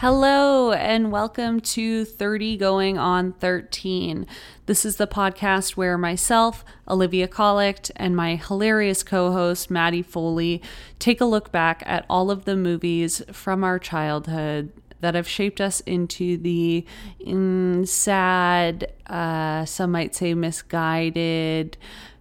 [0.00, 4.28] Hello, and welcome to 30 Going on 13.
[4.66, 10.62] This is the podcast where myself, Olivia Collict, and my hilarious co host, Maddie Foley,
[11.00, 15.60] take a look back at all of the movies from our childhood that have shaped
[15.60, 16.86] us into the
[17.26, 21.76] mm, sad, uh, some might say misguided,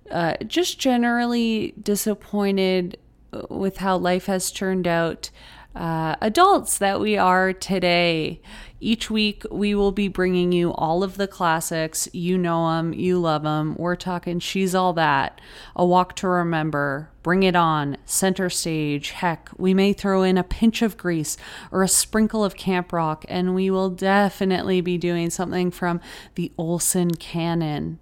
[0.09, 2.97] uh, just generally disappointed
[3.51, 5.29] with how life has turned out
[5.77, 8.41] uh, adults that we are today.
[8.79, 12.07] Each week, we will be bringing you all of the classics.
[12.13, 13.75] You know them, you love them.
[13.75, 15.39] We're talking She's All That,
[15.75, 19.11] A Walk to Remember, Bring It On, Center Stage.
[19.11, 21.37] Heck, we may throw in a pinch of Grease
[21.71, 25.99] or a sprinkle of Camp Rock, and we will definitely be doing something from
[26.35, 27.99] the Olsen canon.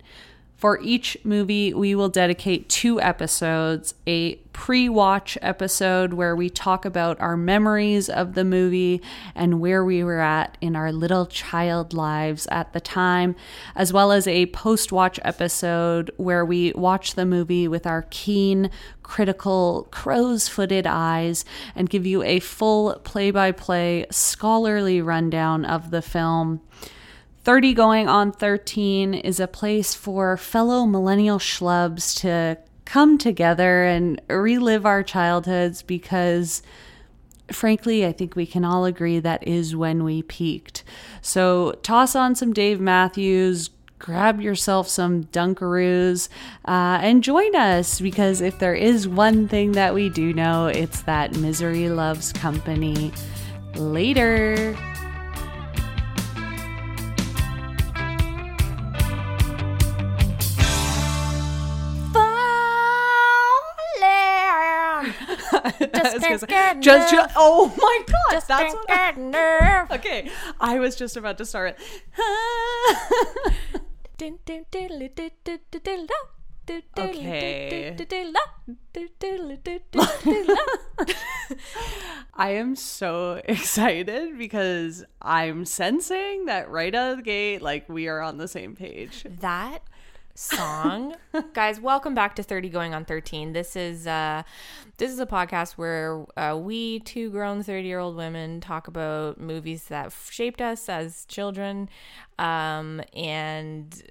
[0.55, 6.85] For each movie, we will dedicate two episodes a pre watch episode where we talk
[6.85, 9.01] about our memories of the movie
[9.35, 13.35] and where we were at in our little child lives at the time,
[13.75, 18.71] as well as a post watch episode where we watch the movie with our keen,
[19.03, 21.43] critical, crow's footed eyes
[21.75, 26.61] and give you a full play by play, scholarly rundown of the film.
[27.45, 34.19] 30 going on 13 is a place for fellow millennial schlubs to come together and
[34.27, 36.63] relive our childhoods because
[37.51, 40.83] frankly, I think we can all agree that is when we peaked.
[41.21, 46.29] So toss on some Dave Matthews, grab yourself some Dunkaroos,
[46.67, 51.03] uh, and join us because if there is one thing that we do know, it's
[51.03, 53.11] that misery loves company.
[53.75, 54.75] Later.
[65.79, 66.47] Just
[66.81, 71.45] just, just, oh my god just that's can't get okay i was just about to
[71.45, 71.77] start
[76.99, 77.95] okay
[82.33, 88.07] i am so excited because i'm sensing that right out of the gate like we
[88.07, 89.79] are on the same page that
[90.35, 91.15] song.
[91.53, 93.53] Guys, welcome back to 30 going on 13.
[93.53, 94.43] This is uh
[94.97, 100.13] this is a podcast where uh, we two grown 30-year-old women talk about movies that
[100.29, 101.89] shaped us as children
[102.37, 104.03] um and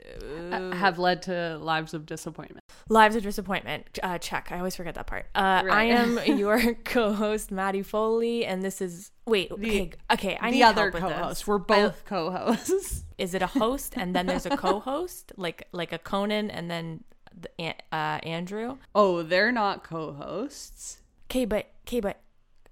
[0.51, 2.65] uh, have led to lives of disappointment.
[2.89, 3.99] Lives of disappointment.
[4.03, 4.49] Uh, check.
[4.51, 5.27] I always forget that part.
[5.35, 5.71] Uh, right.
[5.71, 10.57] I am your co-host Maddie Foley and this is wait, the, okay, okay, I the
[10.59, 11.47] need other co-host.
[11.47, 13.05] We're both I, co-hosts.
[13.19, 17.05] Is it a host and then there's a co-host like like a Conan and then
[17.39, 18.79] the, uh, Andrew?
[18.95, 20.99] Oh, they're not co-hosts.
[21.31, 22.21] Okay, but okay, but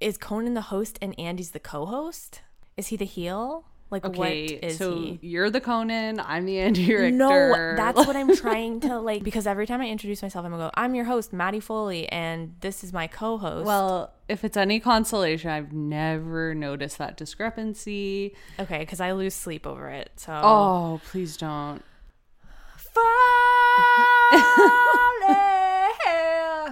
[0.00, 2.40] is Conan the host and Andy's the co-host?
[2.76, 3.66] Is he the heel?
[3.92, 5.18] Like okay, what is so he?
[5.20, 7.10] You're the Conan, I'm the Andy Richter.
[7.10, 10.64] No, that's what I'm trying to like because every time I introduce myself, I'm gonna
[10.64, 13.66] go, I'm your host, Maddie Foley, and this is my co-host.
[13.66, 18.34] Well, if it's any consolation, I've never noticed that discrepancy.
[18.58, 20.10] Okay, because I lose sleep over it.
[20.16, 21.82] So Oh, please don't.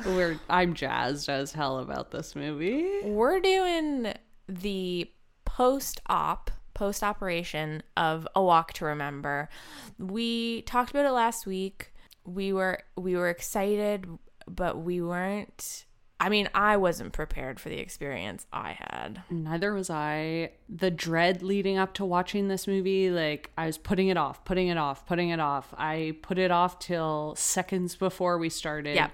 [0.07, 2.87] We're I'm jazzed as hell about this movie.
[3.05, 4.15] We're doing
[4.49, 5.11] the
[5.45, 9.51] post-op post operation of A Walk to Remember.
[9.99, 11.93] We talked about it last week.
[12.25, 14.07] We were we were excited,
[14.49, 15.85] but we weren't
[16.19, 19.23] I mean, I wasn't prepared for the experience I had.
[19.31, 20.53] Neither was I.
[20.71, 24.69] The dread leading up to watching this movie, like I was putting it off, putting
[24.69, 25.75] it off, putting it off.
[25.77, 28.97] I put it off till seconds before we started.
[28.97, 29.11] Yeah.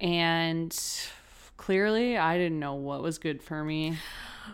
[0.00, 0.74] And
[1.58, 3.98] clearly I didn't know what was good for me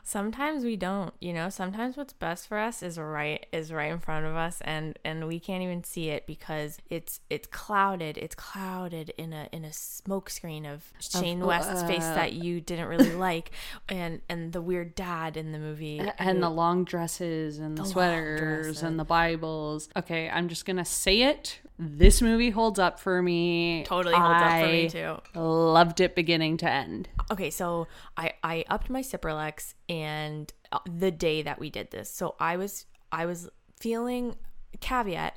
[0.06, 1.50] sometimes we don't you know?
[1.50, 5.26] Sometimes what's best for us is right is right in front of us and and
[5.26, 9.72] we can't even see it because it's it's clouded it's clouded in a in a
[9.72, 13.50] smoke screen of Shane of, West's uh, face that you didn't really like
[13.88, 17.82] and and the weird dad in the movie and, and the long dresses and the,
[17.82, 19.88] the sweaters and the bibles.
[19.96, 23.84] Okay i'm just gonna say it this movie holds up for me.
[23.84, 25.40] Totally holds I up for me too.
[25.40, 27.08] Loved it beginning to end.
[27.30, 27.86] Okay, so
[28.16, 32.10] I I upped my Cipralex and uh, the day that we did this.
[32.10, 34.36] So I was I was feeling
[34.80, 35.36] caveat.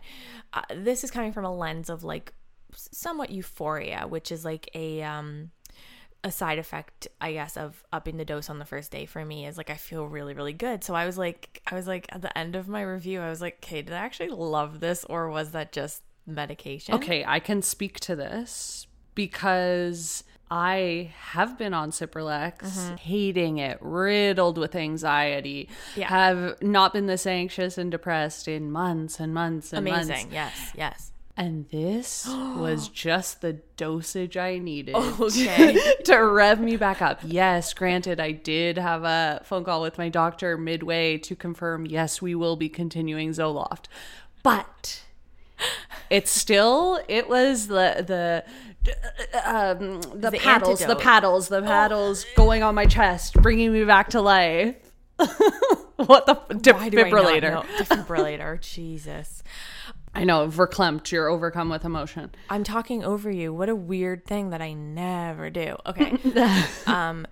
[0.53, 2.33] Uh, this is coming from a lens of like
[2.73, 5.51] somewhat euphoria, which is like a um
[6.21, 9.45] a side effect i guess of upping the dose on the first day for me
[9.45, 12.21] is like i feel really really good so i was like i was like at
[12.21, 15.29] the end of my review i was like okay did i actually love this or
[15.29, 16.95] was that just medication.
[16.95, 22.95] Okay, I can speak to this because I have been on Cipralex, mm-hmm.
[22.95, 25.69] hating it, riddled with anxiety.
[25.95, 26.07] Yeah.
[26.09, 30.09] Have not been this anxious and depressed in months and months and months.
[30.09, 30.31] Amazing.
[30.31, 30.71] Yes.
[30.75, 31.11] Yes.
[31.37, 32.27] And this
[32.57, 35.79] was just the dosage I needed Okay.
[36.05, 37.21] to rev me back up.
[37.23, 42.21] Yes, granted, I did have a phone call with my doctor midway to confirm, yes,
[42.21, 43.85] we will be continuing Zoloft.
[44.41, 45.03] But
[46.09, 48.43] it's still, it was the, the,
[49.45, 54.09] um, the, The paddles, the paddles, the paddles going on my chest, bringing me back
[54.11, 54.75] to life.
[55.97, 56.35] what the
[56.73, 57.65] Why do I not defibrillator?
[57.77, 58.61] Defibrillator.
[58.73, 59.43] Jesus.
[60.15, 61.11] I know, verklempt.
[61.11, 62.31] You're overcome with emotion.
[62.49, 63.53] I'm talking over you.
[63.53, 65.75] What a weird thing that I never do.
[65.85, 66.17] Okay.
[66.87, 67.27] um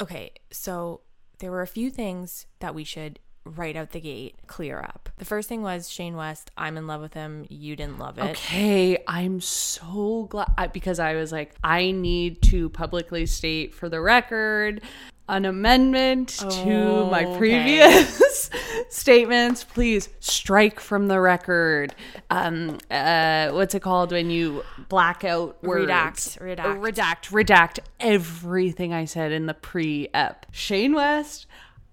[0.00, 1.02] okay, so
[1.38, 3.18] there were a few things that we should
[3.54, 5.08] right out the gate clear up.
[5.18, 7.46] The first thing was Shane West, I'm in love with him.
[7.48, 8.24] You didn't love it.
[8.30, 14.00] Okay, I'm so glad because I was like, I need to publicly state for the
[14.00, 14.80] record
[15.28, 17.38] an amendment to my Okay.
[17.38, 18.48] previous
[18.90, 19.64] statements.
[19.64, 21.94] Please strike from the record.
[22.30, 25.90] Um, uh, what's it called when you black out words?
[25.90, 26.80] Redact, redact.
[26.80, 30.46] Redact, redact everything I said in the pre-ep.
[30.52, 31.46] Shane West.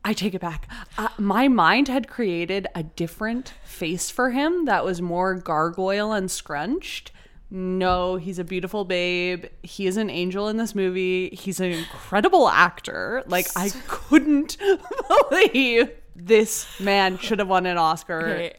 [0.05, 0.67] I take it back.
[0.97, 6.29] Uh, my mind had created a different face for him that was more gargoyle and
[6.29, 7.11] scrunched.
[7.49, 9.45] No, he's a beautiful babe.
[9.61, 11.29] He is an angel in this movie.
[11.29, 13.23] He's an incredible actor.
[13.27, 14.57] Like, I couldn't
[15.29, 18.19] believe this man should have won an Oscar.
[18.21, 18.55] Okay.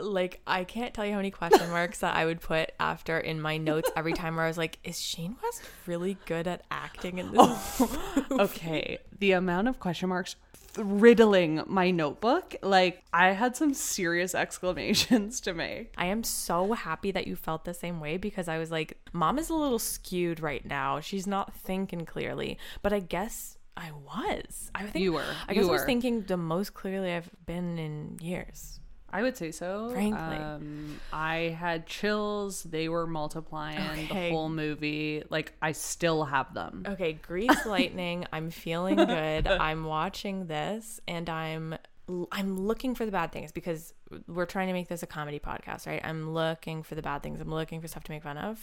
[0.00, 3.40] Like I can't tell you how many question marks that I would put after in
[3.40, 7.18] my notes every time where I was like, "Is Shane West really good at acting
[7.18, 8.42] in this?" Movie?
[8.42, 10.36] Okay, the amount of question marks
[10.76, 15.94] riddling my notebook, like, I had some serious exclamations to make.
[15.96, 19.38] I am so happy that you felt the same way because I was like, Mom
[19.38, 21.00] is a little skewed right now.
[21.00, 22.58] She's not thinking clearly.
[22.82, 24.70] But I guess I was.
[24.74, 25.24] I think You were.
[25.48, 28.77] I You guess I was thinking the most clearly I've been in years.
[29.10, 29.88] I would say so.
[29.90, 30.36] Frankly.
[30.36, 32.62] Um, I had chills.
[32.62, 34.28] They were multiplying Okay.
[34.28, 35.22] the whole movie.
[35.30, 36.84] Like, I still have them.
[36.86, 38.26] Okay, Grease Lightning.
[38.32, 39.46] I'm feeling good.
[39.48, 41.76] I'm watching this and I'm
[42.32, 43.92] I'm looking for the bad things because
[44.26, 46.00] we're trying to make this a comedy podcast, right?
[46.02, 47.38] I'm looking for the bad things.
[47.40, 48.58] I'm looking for stuff to make fun of.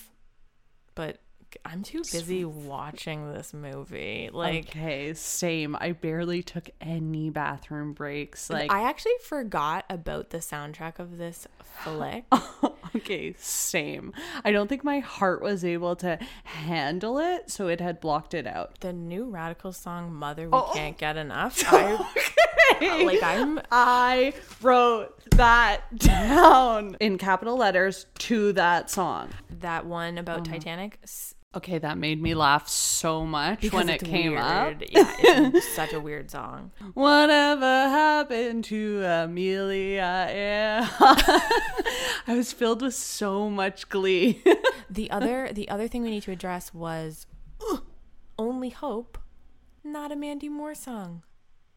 [0.95, 1.19] But
[1.63, 4.30] I'm too busy watching this movie.
[4.31, 5.75] Like okay, same.
[5.80, 8.50] I barely took any bathroom breaks.
[8.50, 11.48] Like, I actually forgot about the soundtrack of this
[11.84, 12.25] flick.
[12.96, 14.13] okay, same.
[14.44, 18.48] I don't think my heart was able to handle it, so it had blocked it
[18.48, 18.80] out.
[18.81, 20.69] the new radical song "Mother Oh.
[20.74, 22.04] We Can't Get Enough." I, uh,
[22.78, 23.06] Okay.
[23.06, 29.30] like I'm I wrote that down in capital letters to that song.
[29.60, 30.54] that one about uh-huh.
[30.56, 31.00] Titanic.
[31.56, 34.75] Okay, that made me laugh so much because when it came up.
[34.90, 36.72] Yeah, it's such a weird song.
[36.94, 40.28] Whatever happened to Amelia?
[40.30, 40.88] Yeah.
[42.28, 44.44] I was filled with so much glee.
[44.90, 47.25] The other the other thing we need to address was
[48.38, 49.18] Only Hope,
[49.84, 51.24] not a Mandy Moore song.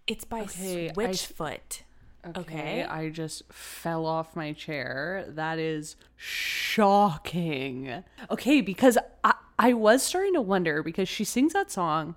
[0.07, 1.83] It's by Okay, Switchfoot.
[2.27, 2.85] Okay, Okay.
[2.85, 5.25] I just fell off my chair.
[5.29, 8.03] That is shocking.
[8.31, 12.14] Okay, because I, I was starting to wonder because she sings that song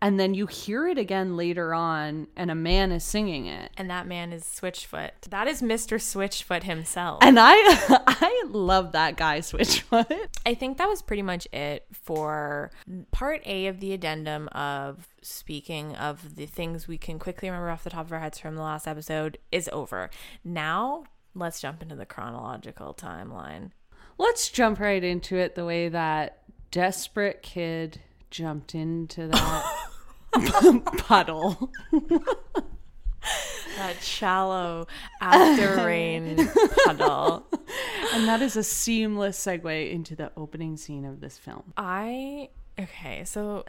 [0.00, 3.72] and then you hear it again later on and a man is singing it.
[3.76, 5.10] And that man is Switchfoot.
[5.28, 5.98] That is Mr.
[5.98, 7.18] Switchfoot himself.
[7.22, 7.54] And I
[8.06, 10.28] I love that guy Switchfoot.
[10.46, 12.70] I think that was pretty much it for
[13.10, 17.84] part A of the addendum of speaking of the things we can quickly remember off
[17.84, 20.10] the top of our heads from the last episode is over.
[20.44, 21.04] Now,
[21.34, 23.72] let's jump into the chronological timeline.
[24.16, 29.64] Let's jump right into it the way that desperate kid jumped into that
[30.98, 31.70] puddle.
[33.76, 34.86] That shallow
[35.20, 36.48] after rain
[36.84, 37.46] puddle.
[38.12, 41.72] And that is a seamless segue into the opening scene of this film.
[41.76, 43.64] I okay, so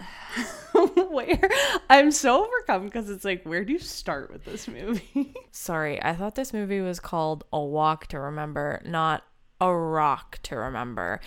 [1.09, 1.49] where
[1.89, 5.33] I'm so overcome because it's like, where do you start with this movie?
[5.51, 9.23] sorry, I thought this movie was called A Walk to Remember, not
[9.61, 11.19] A Rock to Remember.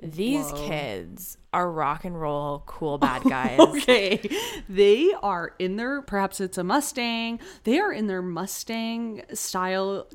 [0.00, 0.68] These Whoa.
[0.68, 3.58] kids are rock and roll cool bad guys.
[3.58, 4.20] okay.
[4.68, 10.06] They are in their, perhaps it's a Mustang, they are in their Mustang style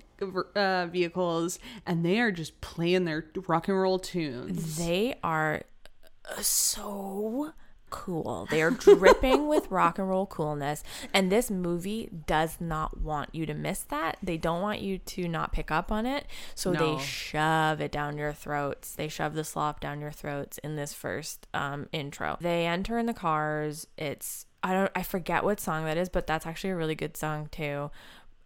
[0.55, 4.77] uh, vehicles and they are just playing their rock and roll tunes.
[4.77, 5.63] They are
[6.41, 7.51] so
[7.89, 8.47] cool.
[8.49, 10.83] They are dripping with rock and roll coolness.
[11.13, 14.17] And this movie does not want you to miss that.
[14.21, 16.25] They don't want you to not pick up on it.
[16.55, 16.97] So No.
[16.97, 18.93] they shove it down your throats.
[18.95, 22.37] They shove the slop down your throats in this first um, intro.
[22.41, 23.87] They enter in the cars.
[23.97, 27.15] It's I don't I forget what song that is, but that's actually a really good
[27.15, 27.91] song too.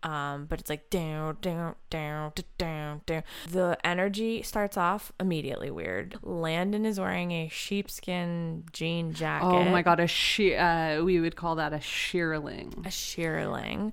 [0.01, 3.23] Um, but it's like down, down, down, down, down.
[3.51, 6.17] The energy starts off immediately weird.
[6.23, 9.45] Landon is wearing a sheepskin jean jacket.
[9.45, 12.85] Oh my god, a she uh, we would call that a shearling.
[12.85, 13.91] a shearling.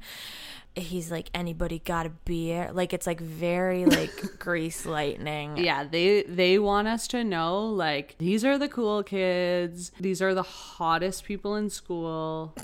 [0.76, 2.70] He's like, anybody got a beer?
[2.72, 5.56] Like it's like very like grease lightning.
[5.56, 9.90] Yeah, they they want us to know like these are the cool kids.
[9.98, 12.54] These are the hottest people in school.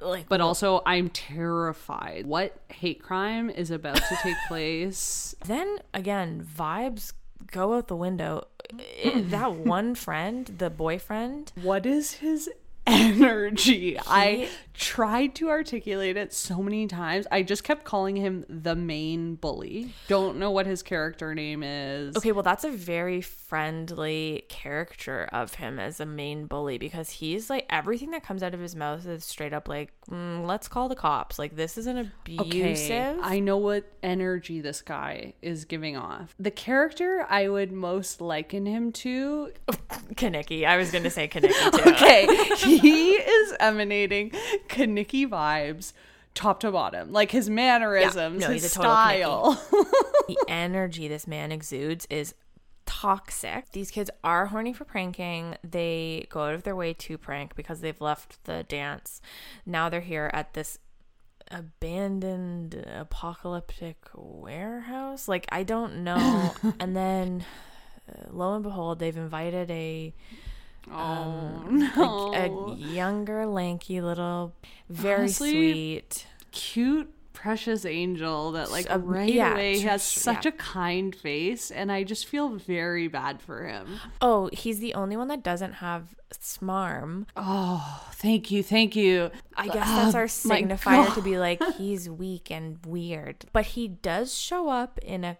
[0.00, 2.26] Like But also I'm terrified.
[2.26, 5.34] What hate crime is about to take place?
[5.46, 7.12] then again, vibes
[7.50, 8.46] go out the window.
[9.14, 12.48] That one friend, the boyfriend, What is his
[12.86, 13.98] energy?
[14.06, 17.26] I tried to articulate it so many times.
[17.30, 19.94] I just kept calling him the main bully.
[20.08, 22.16] Don't know what his character name is.
[22.16, 27.48] Okay, well, that's a very friendly caricature of him as a main bully because he's
[27.48, 30.88] like everything that comes out of his mouth is straight up like, mm, let's call
[30.88, 31.38] the cops.
[31.38, 32.90] Like, this is an abusive.
[32.90, 36.34] Okay, I know what energy this guy is giving off.
[36.38, 39.52] The character I would most liken him to.
[40.14, 40.66] Kenickie.
[40.66, 41.48] I was going to say too.
[41.86, 42.26] Okay,
[42.56, 44.30] he is emanating
[44.68, 45.94] Kenickie vibes,
[46.34, 47.12] top to bottom.
[47.12, 49.52] Like his mannerisms, no, his he's a total style.
[50.28, 52.34] the energy this man exudes is
[52.88, 53.70] toxic.
[53.72, 55.56] These kids are horny for pranking.
[55.62, 59.20] They go out of their way to prank because they've left the dance.
[59.66, 60.78] Now they're here at this
[61.50, 65.28] abandoned apocalyptic warehouse.
[65.28, 66.54] Like I don't know.
[66.80, 67.44] and then
[68.08, 70.14] uh, lo and behold, they've invited a
[70.90, 72.34] oh a, no!
[72.34, 74.54] a younger, lanky little,
[74.88, 76.26] very Honestly, sweet.
[76.52, 80.48] cute precious angel that like Uh, right yeah, away he has such yeah.
[80.48, 85.16] a kind face and i just feel very bad for him Oh, he's the only
[85.16, 87.26] one that doesn't have smarm.
[87.36, 92.50] oh thank you thank you I guess that's our signifier to be like he's weak
[92.50, 93.44] and weird.
[93.52, 95.36] But he does show up in a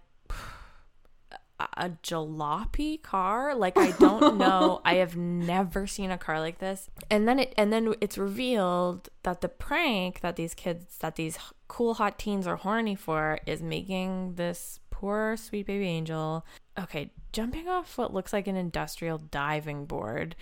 [1.59, 3.55] a jalopy car.
[3.55, 4.81] Like I don't know.
[4.85, 6.89] I have never seen a car like this.
[7.11, 11.39] And then it and then it's revealed that the prank that these kids that these
[11.69, 16.45] cool hot teens are horny for is making this poor sweet baby angel
[16.77, 20.35] okay jumping off what looks like an industrial diving board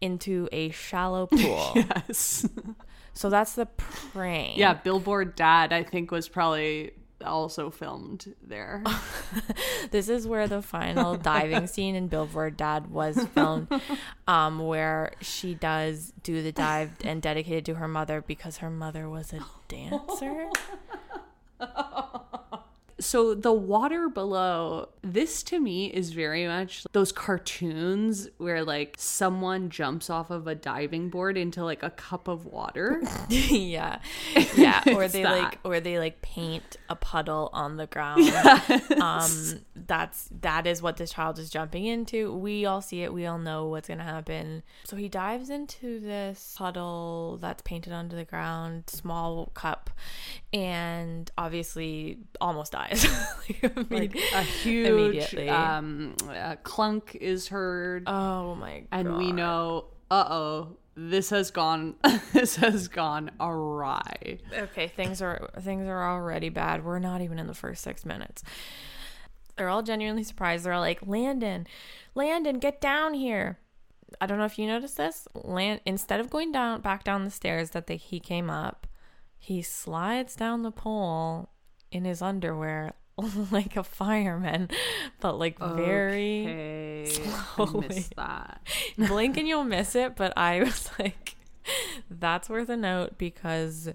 [0.00, 2.48] into a shallow pool yes
[3.12, 6.90] so that's the prank yeah billboard dad i think was probably
[7.24, 8.82] also filmed there
[9.90, 13.68] this is where the final diving scene in Billboard Dad was filmed,
[14.26, 19.08] um, where she does do the dive and dedicated to her mother because her mother
[19.08, 20.48] was a dancer.
[23.00, 29.70] So the water below this to me is very much those cartoons where like someone
[29.70, 33.98] jumps off of a diving board into like a cup of water yeah,
[34.56, 35.42] yeah, or they that.
[35.42, 38.22] like, or they like paint a puddle on the ground.
[38.98, 42.34] Um, that's that is what this child is jumping into.
[42.34, 43.12] We all see it.
[43.12, 44.62] We all know what's gonna happen.
[44.84, 49.90] So he dives into this puddle that's painted onto the ground, small cup,
[50.52, 53.06] and obviously almost dies.
[53.90, 55.48] Like, like a huge Immediately.
[55.48, 58.04] um uh, clunk is heard.
[58.06, 58.86] Oh my god!
[58.92, 61.94] and we know uh-oh this has gone
[62.32, 64.38] this has gone awry.
[64.52, 66.84] Okay things are things are already bad.
[66.84, 68.42] We're not even in the first six minutes.
[69.56, 70.64] They're all genuinely surprised.
[70.64, 71.66] They're all like landon
[72.14, 73.58] landon get down here.
[74.20, 75.28] I don't know if you noticed this.
[75.34, 78.87] Land instead of going down back down the stairs that they, he came up
[79.38, 81.48] he slides down the pole
[81.90, 82.92] in his underwear
[83.50, 84.68] like a fireman
[85.20, 87.04] but like very okay.
[87.06, 87.88] Slowly.
[87.88, 88.60] missed that.
[88.98, 91.36] Blink and you'll miss it but i was like
[92.10, 93.88] that's worth a note because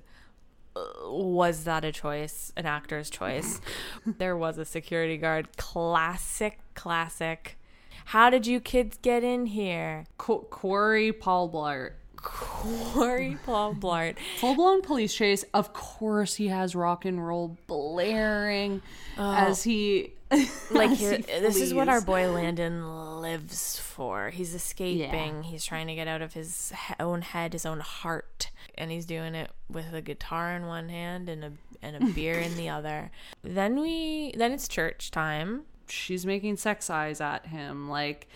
[0.76, 2.52] uh, was that a choice?
[2.58, 3.62] An actor's choice.
[4.06, 5.56] There was a security guard.
[5.58, 7.58] Classic classic.
[8.06, 10.06] How did you kids get in here?
[10.18, 11.92] Co- Corey Paul Blart
[12.24, 14.16] corey paul blart.
[14.40, 15.46] Full blown police chase.
[15.54, 18.82] Of course, he has rock and roll blaring
[19.18, 20.50] as he oh.
[20.72, 24.30] like as he- this is what our boy landon lives for.
[24.32, 25.44] He's escaping.
[25.44, 28.50] He's trying to get out of his own head his own heart.
[28.76, 31.52] And he's doing it with a guitar in one hand and a
[31.84, 33.12] and a beer in the other.
[33.44, 35.64] Then we then it's church time.
[35.88, 38.28] She's making sex eyes at him like,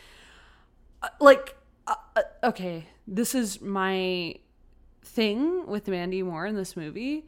[1.01, 1.56] uh, like
[1.88, 4.36] uh, okay, this is my
[5.03, 7.25] thing with Mandy Moore in this movie.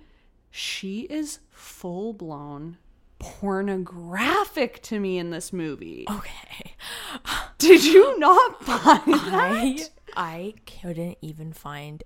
[0.52, 2.78] She is full blown
[3.20, 6.06] pornographic to me in this movie.
[6.10, 6.76] Okay.
[7.58, 9.90] Did you not find I that?
[10.16, 12.04] I couldn't even find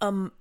[0.00, 0.32] um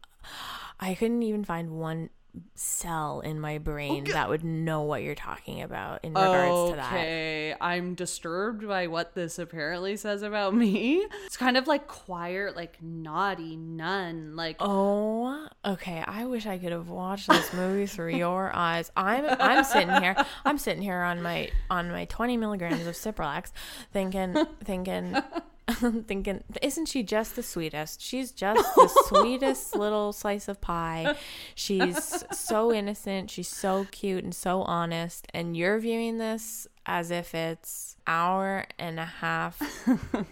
[0.80, 2.10] I couldn't even find one
[2.56, 6.92] cell in my brain that would know what you're talking about in regards to that.
[6.94, 11.06] Okay, I'm disturbed by what this apparently says about me.
[11.26, 16.04] It's kind of like choir, like naughty nun, like Oh, okay.
[16.06, 18.92] I wish I could have watched this movie through your eyes.
[18.96, 20.16] I'm I'm sitting here.
[20.46, 23.52] I'm sitting here on my on my 20 milligrams of Cipralex,
[23.92, 25.18] thinking thinking
[26.08, 26.44] thinking.
[26.62, 28.02] Isn't she just the sweetest?
[28.02, 31.16] She's just the sweetest little slice of pie.
[31.56, 33.30] She's so innocent.
[33.30, 35.28] She's so cute and so honest.
[35.34, 39.62] And you're viewing this as if it's hour and a half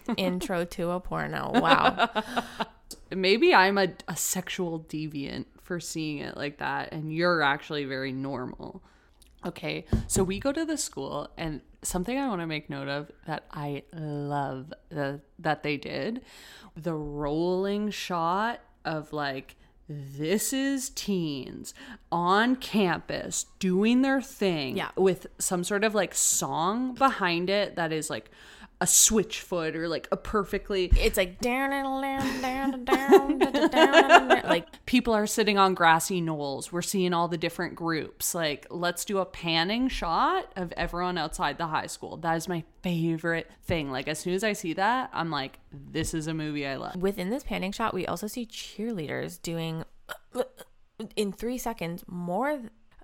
[0.16, 1.50] intro to a porno.
[1.54, 2.10] Wow.
[3.10, 8.12] maybe I'm a, a sexual deviant for seeing it like that, and you're actually very
[8.12, 8.82] normal.
[9.44, 13.10] Okay, so we go to the school, and something I want to make note of
[13.26, 16.22] that I love the, that they did
[16.76, 19.56] the rolling shot of like,
[19.88, 21.74] this is teens
[22.10, 24.88] on campus doing their thing Yeah.
[24.96, 28.30] with some sort of like song behind it that is like
[28.82, 31.70] a Switchfoot or like a perfectly It's like down
[32.40, 33.38] down down
[33.70, 36.72] down like people are sitting on grassy knolls.
[36.72, 38.34] We're seeing all the different groups.
[38.34, 42.16] Like, let's do a panning shot of everyone outside the high school.
[42.16, 43.92] That is my favorite thing.
[43.92, 46.96] Like, as soon as I see that, I'm like, this is a movie I love.
[46.96, 49.84] within this panning shot, we also see cheerleaders doing
[51.14, 52.62] in three seconds more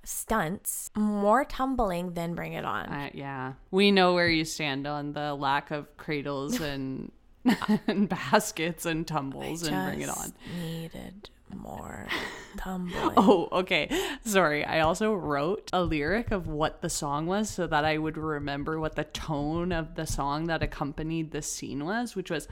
[0.08, 2.86] stunts, more tumbling than Bring It On.
[2.86, 7.12] Uh, yeah, we know where you stand on the lack of cradles and
[7.86, 10.32] and baskets and tumbles and bring it on.
[10.60, 12.06] Needed more
[12.58, 13.14] tumbling.
[13.16, 13.88] Oh, okay.
[14.24, 14.64] Sorry.
[14.64, 18.78] I also wrote a lyric of what the song was so that I would remember
[18.78, 22.48] what the tone of the song that accompanied the scene was, which was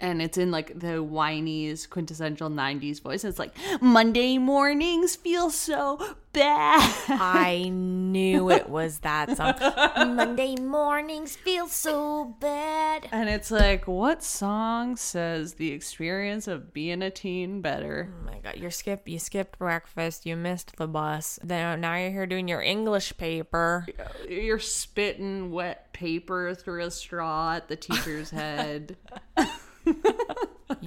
[0.00, 3.24] and it's in like the whiny's quintessential 90s voice.
[3.24, 6.94] It's like Monday mornings feel so bad.
[7.08, 9.54] I knew it was that song.
[10.16, 13.08] Monday mornings feel so bad.
[13.12, 18.12] And it's like, what song says the experience of being a teen better?
[18.20, 21.38] Oh my god, you skip you skipped breakfast, you missed the bus.
[21.42, 23.86] Then now you're here doing your English paper.
[24.28, 28.96] You're spitting wet paper through a straw at the teacher's head.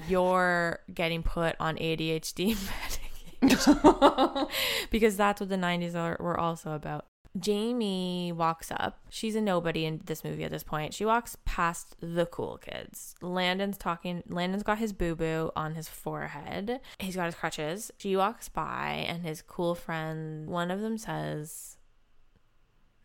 [0.08, 3.11] you're getting put on ADHD medication.
[4.92, 7.06] because that's what the 90s are, were also about.
[7.40, 9.00] Jamie walks up.
[9.10, 10.94] She's a nobody in this movie at this point.
[10.94, 13.16] She walks past the cool kids.
[13.22, 14.22] Landon's talking.
[14.28, 16.82] Landon's got his boo boo on his forehead.
[17.00, 17.90] He's got his crutches.
[18.00, 21.78] She walks by, and his cool friend, one of them says,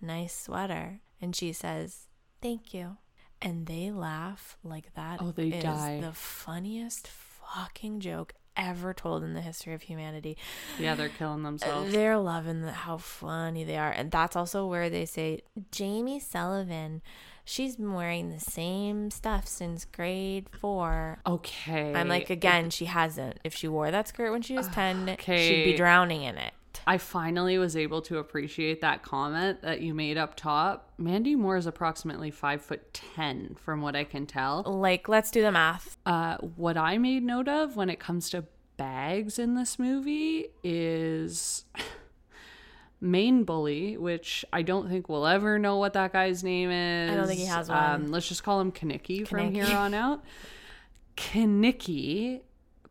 [0.00, 1.00] Nice sweater.
[1.22, 2.08] And she says,
[2.42, 2.96] Thank you.
[3.40, 6.00] And they laugh like that Oh, they is die.
[6.02, 10.36] the funniest fucking joke ever told in the history of humanity.
[10.78, 11.92] Yeah, they're killing themselves.
[11.92, 13.90] They're loving the, how funny they are.
[13.90, 15.40] And that's also where they say
[15.70, 17.02] Jamie Sullivan,
[17.44, 21.18] she's been wearing the same stuff since grade four.
[21.26, 21.94] Okay.
[21.94, 23.38] I'm like, again, she hasn't.
[23.44, 26.52] If she wore that skirt when she was 10, she'd be drowning in it.
[26.88, 30.92] I finally was able to appreciate that comment that you made up top.
[30.98, 34.62] Mandy Moore is approximately five foot ten, from what I can tell.
[34.62, 35.96] Like, let's do the math.
[36.06, 38.44] Uh, what I made note of when it comes to
[38.76, 41.64] bags in this movie is
[43.00, 47.10] main bully, which I don't think we'll ever know what that guy's name is.
[47.10, 47.78] I don't think he has one.
[47.78, 50.24] Um, let's just call him Kenickie from here on out.
[51.16, 52.42] Kenickie,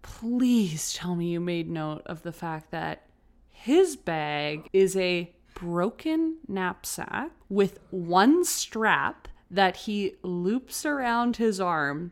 [0.01, 3.03] please tell me you made note of the fact that
[3.65, 12.11] his bag is a broken knapsack with one strap that he loops around his arm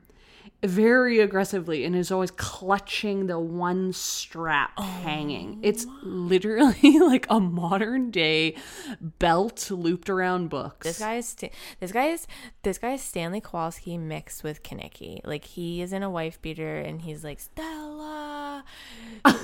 [0.64, 5.60] very aggressively and is always clutching the one strap oh, hanging.
[5.62, 8.56] It's literally like a modern day
[9.02, 10.86] belt looped around books.
[10.86, 11.36] This guy is
[11.80, 12.28] this guy is
[12.64, 15.20] this guy is Stanley Kowalski mixed with Kenickie.
[15.24, 18.64] Like he is in a wife beater and he's like Stella,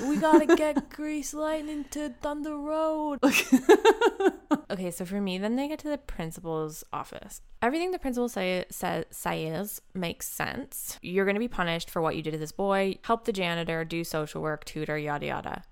[0.06, 3.18] we gotta get Grease Lightning to Thunder Road.
[4.70, 7.42] okay, so for me, then they get to the principal's office.
[7.62, 10.98] Everything the principal say, say, says makes sense.
[11.10, 12.98] You're gonna be punished for what you did to this boy.
[13.02, 15.62] Help the janitor, do social work, tutor, yada yada.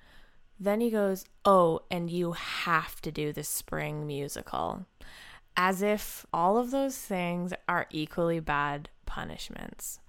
[0.60, 4.86] Then he goes, Oh, and you have to do the spring musical.
[5.56, 10.00] As if all of those things are equally bad punishments.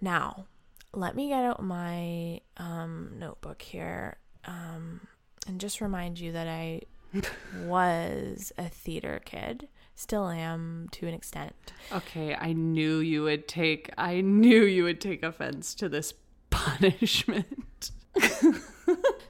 [0.00, 0.46] Now,
[0.92, 5.00] let me get out my um, notebook here um,
[5.46, 6.82] and just remind you that I
[7.64, 9.68] was a theater kid.
[10.02, 11.54] Still am to an extent.
[11.92, 16.12] Okay, I knew you would take I knew you would take offense to this
[16.50, 17.92] punishment.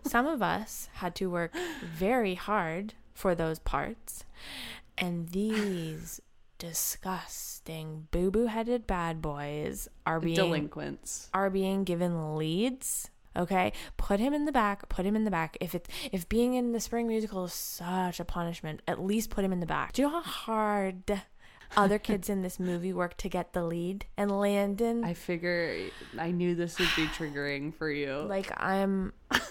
[0.06, 1.52] Some of us had to work
[1.94, 4.24] very hard for those parts,
[4.96, 6.22] and these
[6.56, 11.28] disgusting boo-boo headed bad boys are being Delinquents.
[11.34, 13.72] are being given leads okay?
[13.96, 15.56] Put him in the back put him in the back.
[15.60, 19.44] If it if being in the spring musical is such a punishment at least put
[19.44, 19.92] him in the back.
[19.92, 21.22] Do you know how hard
[21.76, 24.04] other kids in this movie work to get the lead?
[24.16, 25.04] And landon?
[25.04, 25.76] I figure
[26.18, 28.12] I knew this would be triggering for you.
[28.28, 29.12] like i'm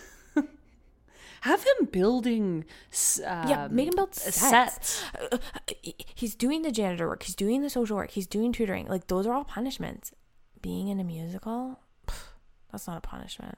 [1.41, 4.37] Have him building s- yeah um, make him build sets.
[4.37, 5.03] sets.
[6.15, 8.85] He's doing the janitor work he's doing the social work he's doing tutoring.
[8.87, 10.11] Like those are all punishments.
[10.61, 11.79] Being in a musical
[12.71, 13.57] that's not a punishment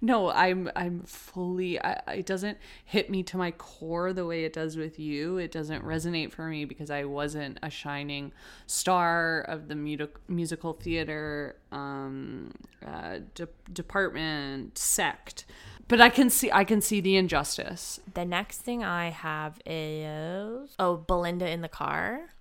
[0.00, 1.80] No, I'm I'm fully.
[1.80, 5.38] I, it doesn't hit me to my core the way it does with you.
[5.38, 8.32] It doesn't resonate for me because I wasn't a shining
[8.66, 12.52] star of the mu- musical theater um,
[12.86, 15.44] uh, de- department sect.
[15.88, 18.00] But I can see I can see the injustice.
[18.14, 22.34] The next thing I have is oh, Belinda in the car.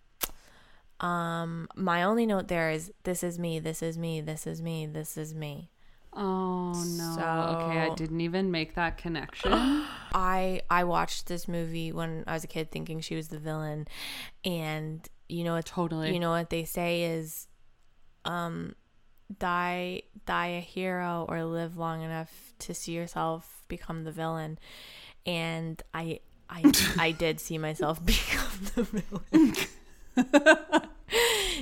[1.00, 4.86] Um, my only note there is this is me, this is me, this is me,
[4.86, 5.71] this is me.
[6.14, 7.58] Oh no.
[7.58, 9.52] okay, I didn't even make that connection.
[10.14, 13.88] I I watched this movie when I was a kid thinking she was the villain
[14.44, 16.14] and you know what Totally.
[16.14, 17.48] you know what they say is
[18.26, 18.76] um
[19.40, 24.60] die die a hero or live long enough to see yourself become the villain
[25.26, 26.20] and I
[26.50, 29.56] I I did see myself become the villain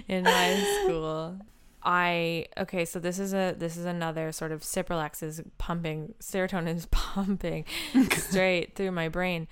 [0.07, 1.39] in high school.
[1.83, 6.75] I okay, so this is a this is another sort of Cipralex is pumping serotonin
[6.75, 7.65] is pumping
[8.11, 9.47] straight through my brain.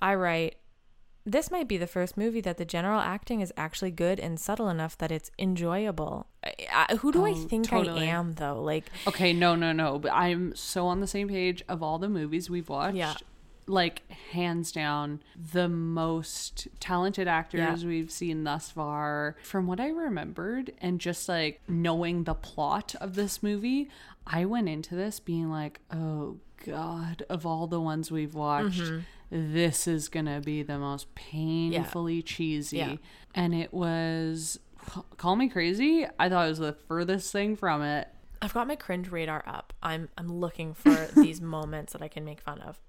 [0.00, 0.56] I write
[1.24, 4.68] this might be the first movie that the general acting is actually good and subtle
[4.68, 6.26] enough that it's enjoyable.
[6.44, 6.54] I,
[6.90, 8.02] I, who do I Oh, think totally.
[8.08, 8.60] I am though?
[8.60, 9.98] Like Okay, no, no, no.
[10.00, 12.96] But I'm so on the same page of all the movies we've watched.
[12.96, 13.14] Yeah.
[13.66, 15.22] Like hands down,
[15.52, 17.88] the most talented actors Yeah.
[17.88, 19.36] we've seen thus far.
[19.42, 23.88] From what I remembered, and just like knowing the plot of this movie,
[24.26, 29.52] I went into this being like, "Oh God!" Of all the ones we've watched, Mm-hmm.
[29.54, 32.76] this is gonna be the most painfully cheesy.
[32.78, 32.96] Yeah.
[33.34, 34.58] And it was.
[35.16, 36.06] Call me crazy.
[36.18, 38.08] I thought it was the furthest thing from it.
[38.42, 39.72] I've got my cringe radar up.
[39.80, 42.80] I'm I'm looking for these moments that I can make fun of.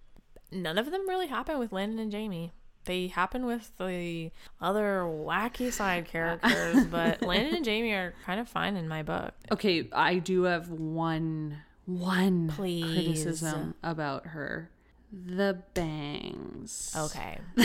[0.53, 2.53] None of them really happen with Landon and Jamie.
[2.85, 8.49] They happen with the other wacky side characters, but Landon and Jamie are kind of
[8.49, 9.33] fine in my book.
[9.51, 12.83] Okay, I do have one one Please.
[12.83, 14.69] criticism about her.
[15.11, 16.95] The bangs.
[16.97, 17.39] Okay.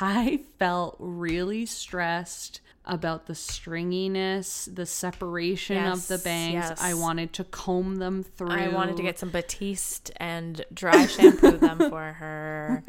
[0.00, 6.54] I felt really stressed about the stringiness, the separation of the bangs.
[6.54, 6.80] yes.
[6.80, 8.50] I wanted to comb them through.
[8.50, 12.82] I wanted to get some Batiste and dry shampoo them for her.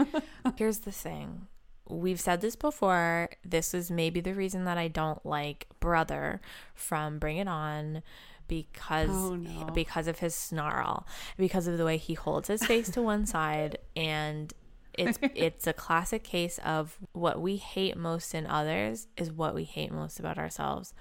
[0.58, 1.48] Here's the thing.
[1.88, 3.30] We've said this before.
[3.46, 6.42] This is maybe the reason that I don't like Brother
[6.74, 8.02] from Bring It On
[8.48, 9.66] because Oh, no.
[9.74, 11.06] because of his snarl,
[11.38, 14.54] because of the way he holds his face to one side and
[14.94, 19.64] it's it's a classic case of what we hate most in others is what we
[19.64, 20.94] hate most about ourselves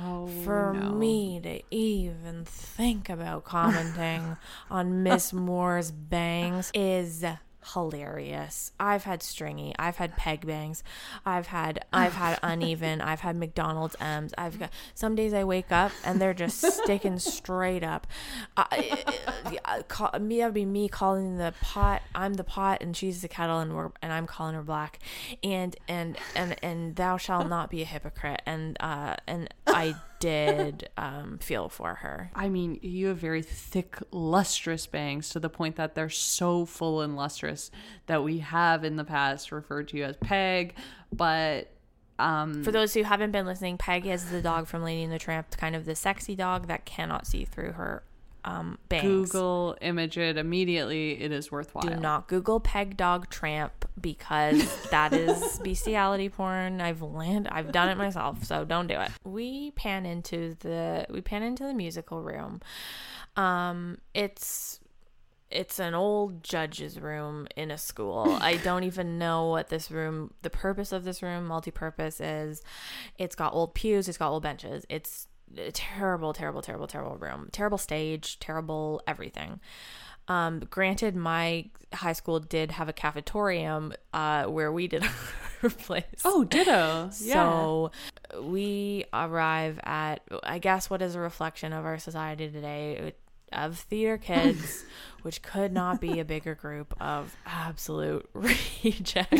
[0.00, 0.90] Oh, for no.
[0.92, 4.36] me to even think about commenting
[4.70, 7.24] on Miss Moore's bangs is
[7.74, 8.72] hilarious.
[8.78, 10.82] I've had stringy, I've had peg bangs,
[11.24, 14.34] I've had I've had uneven, I've had McDonald's M's.
[14.36, 18.06] I've got some days I wake up and they're just sticking straight up.
[18.56, 19.04] I,
[19.64, 22.02] I, call, me that'd be me calling the pot.
[22.14, 24.98] I'm the pot and she's the kettle and we're and I'm calling her black.
[25.42, 28.42] And and and and thou shalt not be a hypocrite.
[28.46, 32.30] And uh and I did um feel for her.
[32.34, 37.00] I mean, you have very thick, lustrous bangs to the point that they're so full
[37.00, 37.70] and lustrous
[38.06, 40.74] that we have in the past referred to you as peg,
[41.12, 41.70] but
[42.18, 45.18] um For those who haven't been listening, Peg is the dog from Lady and the
[45.18, 48.02] Tramp, kind of the sexy dog that cannot see through her
[48.48, 49.30] um bangs.
[49.30, 51.20] Google image it immediately.
[51.20, 51.82] It is worthwhile.
[51.82, 56.80] Do not Google Peg Dog Tramp because that is bestiality porn.
[56.80, 59.10] I've land I've done it myself, so don't do it.
[59.24, 62.60] We pan into the we pan into the musical room.
[63.36, 64.80] Um it's
[65.50, 68.36] it's an old judge's room in a school.
[68.40, 72.62] I don't even know what this room, the purpose of this room, multi-purpose is.
[73.16, 74.84] It's got old pews, it's got old benches.
[74.90, 75.26] It's
[75.72, 79.60] terrible, terrible, terrible, terrible room, terrible stage, terrible everything.
[80.28, 85.02] Um, granted, my high school did have a cafetorium uh, where we did
[85.62, 86.04] our plays.
[86.24, 87.10] Oh, ditto.
[87.20, 87.34] Yeah.
[87.34, 87.90] So
[88.42, 93.14] we arrive at, I guess, what is a reflection of our society today
[93.52, 94.84] of theater kids,
[95.22, 99.34] which could not be a bigger group of absolute reject,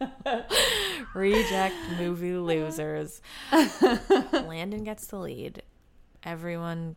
[1.14, 3.20] reject movie losers.
[4.32, 5.62] Landon gets the lead.
[6.22, 6.96] Everyone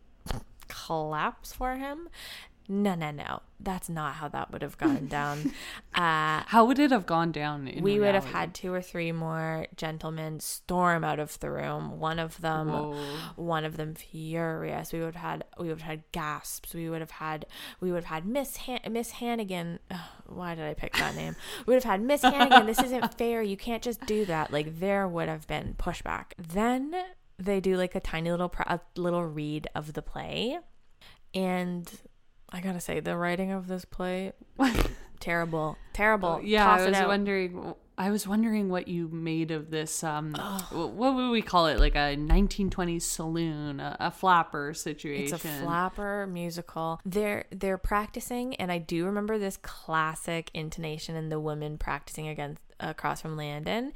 [0.68, 2.10] claps for him
[2.68, 3.42] no, no, no.
[3.60, 5.54] That's not how that would have gone down.
[5.94, 7.70] Uh, how would it have gone down?
[7.82, 12.00] we would have had two or three more gentlemen storm out of the room.
[12.00, 12.96] One of them, Whoa.
[13.36, 14.94] one of them furious.
[14.94, 16.74] We would have had, we would have had gasps.
[16.74, 17.46] We would have had,
[17.82, 19.80] we would have had Miss Han- Miss Hannigan.
[19.92, 21.36] Ugh, why did I pick that name?
[21.68, 22.66] We would have had Miss Hannigan.
[22.68, 23.42] This isn't fair.
[23.42, 24.52] You can't just do that.
[24.52, 26.28] Like there would have been pushback.
[26.38, 26.96] Then
[27.38, 30.58] they do like a tiny little, a little read of the play,
[31.34, 31.92] and
[32.52, 34.34] I gotta say, the writing of this play,
[35.20, 36.40] terrible, terrible.
[36.40, 37.74] Oh, yeah, Toss I was wondering.
[37.98, 40.04] I was wondering what you made of this.
[40.04, 40.34] Um,
[40.72, 41.80] what would we call it?
[41.80, 45.36] Like a 1920s saloon, a, a, flapper situation.
[45.36, 47.00] It's a flapper musical.
[47.06, 52.62] They're they're practicing, and I do remember this classic intonation in the women practicing against
[52.80, 53.94] across from Landon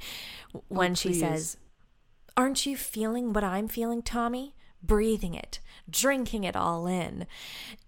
[0.68, 1.56] when oh, she says,
[2.36, 5.58] "Aren't you feeling what I'm feeling, Tommy?" breathing it,
[5.90, 7.26] drinking it all in.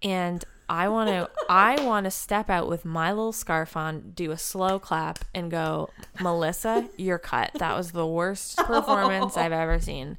[0.01, 4.31] And I want to I want to step out with my little scarf on, do
[4.31, 5.89] a slow clap and go,
[6.21, 7.51] "Melissa, you're cut.
[7.55, 10.17] That was the worst performance I've ever seen."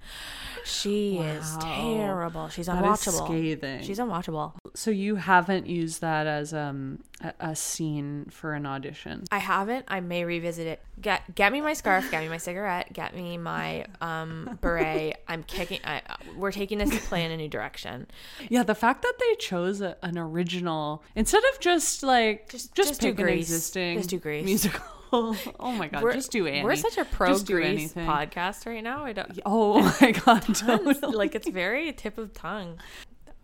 [0.65, 1.25] She wow.
[1.25, 2.49] is terrible.
[2.49, 3.27] She's unwatchable.
[3.27, 3.83] scathing.
[3.83, 4.53] She's unwatchable.
[4.75, 9.25] So you haven't used that as um a, a, scene for an audition?
[9.31, 9.85] I haven't.
[9.89, 10.81] I may revisit it.
[11.01, 12.11] Get get me my scarf.
[12.11, 12.93] Get me my cigarette.
[12.93, 15.17] Get me my um beret.
[15.29, 15.81] I'm kicking.
[15.85, 16.03] I,
[16.37, 18.07] we're taking this play in a new direction.
[18.49, 23.01] Yeah, the fact that they chose a, an original instead of just like just just,
[23.01, 24.45] just an existing just do Grease.
[24.45, 24.83] musical.
[25.13, 26.63] oh my god, we're, just do Annie.
[26.63, 29.05] We're such a pro Grease podcast right now.
[29.05, 29.41] I don't.
[29.45, 30.95] Oh my god, totally.
[31.15, 32.79] like it's very tip of tongue.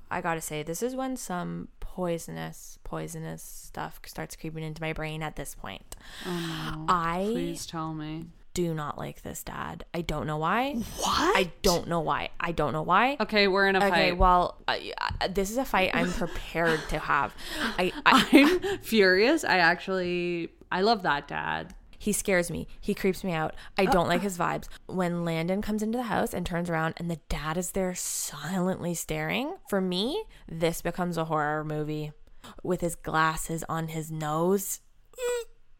[0.09, 5.23] I gotta say, this is when some poisonous, poisonous stuff starts creeping into my brain.
[5.23, 6.93] At this point, oh no!
[6.93, 8.27] I please tell me.
[8.55, 9.85] Do not like this dad.
[9.93, 10.73] I don't know why.
[10.73, 11.37] What?
[11.37, 12.31] I don't know why.
[12.41, 13.19] I don't know why.
[13.21, 13.99] Okay, we're in a okay, fight.
[13.99, 14.79] Okay, well, uh,
[15.29, 17.35] this is a fight I'm prepared to have.
[17.77, 19.45] I, I I'm furious.
[19.45, 21.75] I actually I love that dad.
[21.99, 22.69] He scares me.
[22.81, 23.55] He creeps me out.
[23.79, 23.91] I oh.
[23.91, 24.69] don't like his vibes.
[24.87, 28.95] When Landon comes into the house and turns around and the dad is there silently
[28.95, 32.13] staring, for me, this becomes a horror movie.
[32.63, 34.81] With his glasses on his nose.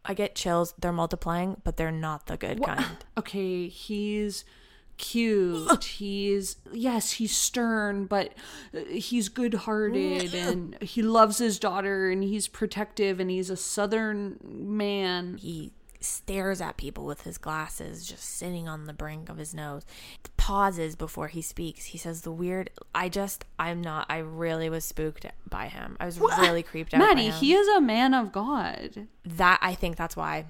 [0.05, 0.75] I get chills.
[0.79, 2.79] They're multiplying, but they're not the good what?
[2.79, 2.97] kind.
[3.19, 4.45] Okay, he's
[4.99, 5.85] cute.
[5.85, 8.33] he's yes, he's stern, but
[8.75, 14.39] uh, he's good-hearted and he loves his daughter and he's protective and he's a southern
[14.43, 15.37] man.
[15.39, 19.83] He stares at people with his glasses just sitting on the brink of his nose.
[20.37, 21.87] Pauses before he speaks.
[21.87, 25.97] He says the weird I just I'm not I really was spooked by him.
[25.99, 26.39] I was what?
[26.41, 26.99] really creeped out.
[26.99, 29.09] Maddie, he is a man of God.
[29.25, 30.47] That I think that's why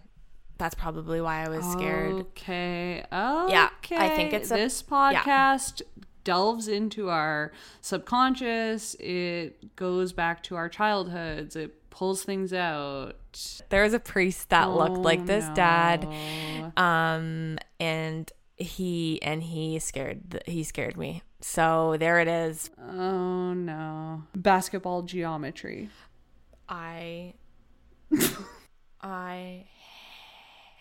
[0.58, 2.14] that's probably why I was scared.
[2.14, 3.04] Okay.
[3.12, 3.52] Okay.
[3.52, 3.68] Yeah.
[3.90, 6.04] I think it's a, this podcast yeah.
[6.24, 8.94] delves into our subconscious.
[8.98, 11.56] It goes back to our childhoods.
[11.56, 13.16] It pulls things out.
[13.68, 15.54] There was a priest that oh, looked like this no.
[15.54, 16.08] dad.
[16.76, 21.22] Um and he and he scared he scared me.
[21.40, 22.70] So there it is.
[22.78, 24.24] Oh no.
[24.34, 25.90] Basketball geometry.
[26.68, 27.34] I
[29.02, 29.66] I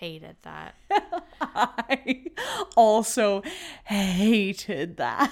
[0.05, 0.75] hated that.
[1.41, 2.25] I
[2.75, 3.41] also
[3.85, 5.31] hated that.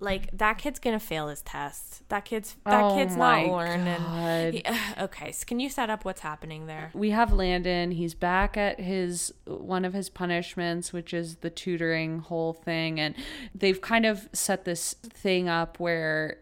[0.00, 2.08] like that kid's gonna fail his test.
[2.08, 4.52] That kid's that oh kid's not learning.
[4.52, 4.64] He,
[5.00, 6.90] okay, so can you set up what's happening there?
[6.94, 7.92] We have Landon.
[7.92, 13.14] He's back at his one of his punishments, which is the tutoring whole thing, and
[13.54, 16.38] they've kind of set this thing up where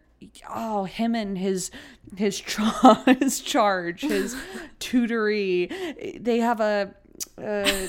[0.49, 1.71] oh him and his
[2.17, 4.37] his, tra- his charge his
[4.81, 6.95] tutory they have a
[7.39, 7.89] uh,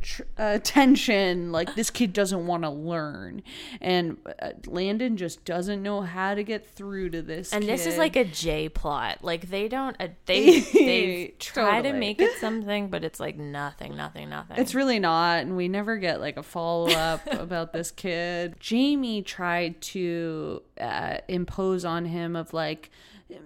[0.00, 0.58] tr- uh,
[1.50, 3.42] like this kid doesn't want to learn
[3.80, 7.72] and uh, landon just doesn't know how to get through to this and kid.
[7.72, 11.92] this is like a j plot like they don't uh, they they try totally.
[11.92, 15.68] to make it something but it's like nothing nothing nothing it's really not and we
[15.68, 22.36] never get like a follow-up about this kid jamie tried to uh, impose on him
[22.36, 22.90] of like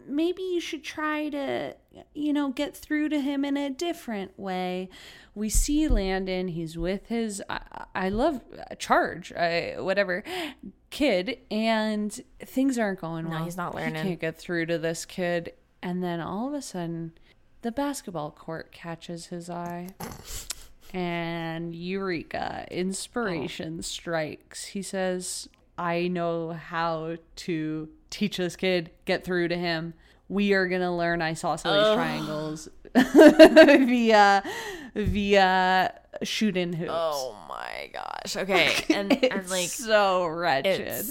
[0.06, 1.74] maybe you should try to,
[2.14, 4.88] you know, get through to him in a different way.
[5.34, 7.60] We see Landon, he's with his, I,
[7.94, 10.24] I love uh, charge, I, whatever,
[10.90, 13.44] kid, and things aren't going well.
[13.44, 13.96] he's not learning.
[13.96, 15.52] He can't get through to this kid.
[15.82, 17.12] And then all of a sudden,
[17.62, 19.88] the basketball court catches his eye.
[20.92, 23.82] And Eureka, inspiration oh.
[23.82, 24.66] strikes.
[24.66, 29.94] He says, I know how to teach this kid, get through to him.
[30.28, 34.42] We are going to learn isosceles triangles via
[34.94, 36.90] via shoot in hoops.
[36.92, 38.36] Oh my gosh.
[38.36, 38.72] Okay.
[38.90, 41.04] And, and like so wretched.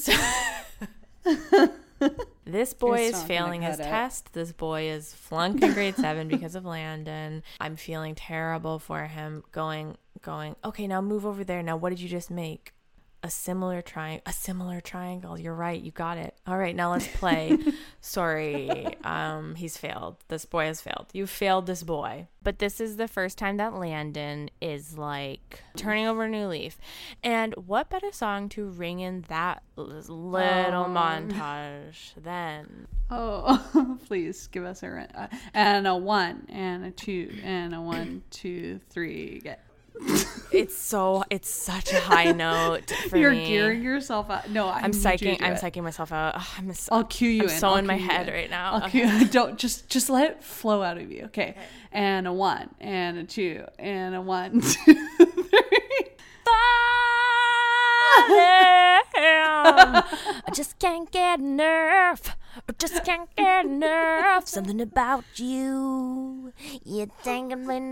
[2.45, 3.89] This boy It's is not gonna failing his cut it.
[3.89, 4.33] test.
[4.33, 7.41] This boy is flunking grade seven because of Landon.
[7.59, 9.43] I'm feeling terrible for him.
[9.51, 10.55] Going, going.
[10.63, 11.63] Okay, now move over there.
[11.63, 12.73] Now, what did you just make?
[13.25, 14.21] A similar triangle.
[14.27, 15.39] A similar triangle.
[15.39, 15.81] You're right.
[15.81, 16.35] You got it.
[16.45, 17.57] All right, now let's play.
[18.01, 20.17] Sorry, um, he's failed.
[20.27, 21.07] This boy has failed.
[21.11, 22.27] You failed this boy.
[22.43, 26.77] But this is the first time that Landon is like turning over a new leaf.
[27.23, 30.87] And what better song to ring in that little Oh.
[30.87, 35.07] montage than Oh, please give us a.
[35.15, 39.39] Uh, and a one, and a two, and a one, two, three.
[39.43, 39.61] Get.
[40.51, 43.45] It's so it's such a high note for You're me.
[43.47, 44.49] gearing yourself up.
[44.49, 45.41] No, I I'm to psyching.
[45.41, 45.61] I'm it.
[45.61, 46.35] psyching myself out.
[46.35, 47.55] Ugh, I'm so, I'll cue you I'm in.
[47.59, 48.33] so I'll in my head in.
[48.33, 48.73] right now.
[48.73, 49.01] I'll Okay.
[49.19, 49.27] cue.
[49.31, 51.23] Don't just just let it flow out of you.
[51.25, 51.55] Okay.
[51.91, 56.05] And a one, and a two, and a one, two, three.
[59.57, 62.35] I just can't get enough.
[62.69, 64.47] I just can't get enough.
[64.47, 66.53] Something about you.
[66.83, 67.07] You're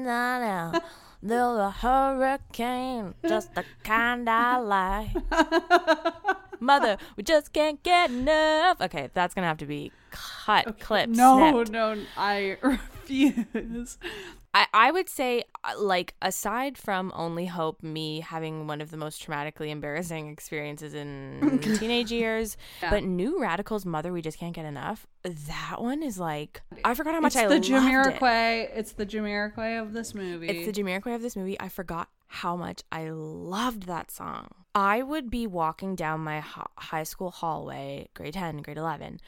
[0.03, 0.71] now.
[0.71, 0.81] They're
[1.31, 5.09] a hurricane, just the kind I like.
[6.59, 8.79] Mother, we just can't get enough.
[8.81, 11.71] Okay, that's gonna have to be cut, clipped, No, snipped.
[11.71, 13.97] no, I refuse.
[14.55, 18.97] I, I would say, uh, like, aside from Only Hope, me having one of the
[18.97, 22.91] most traumatically embarrassing experiences in teenage years, Yeah.
[22.91, 27.15] but New Radical's Mother, We Just Can't Get Enough, that one is like, I forgot
[27.15, 27.71] how much It's I the loved it.
[27.71, 28.69] Jamiroquai.
[28.77, 30.49] It's the Jamiroquai of this movie.
[30.49, 31.59] It's the Jamiroquai of this movie.
[31.59, 34.47] I forgot how much I loved that song.
[34.73, 39.19] I would be walking down my hi- high school hallway, grade 10, grade 11,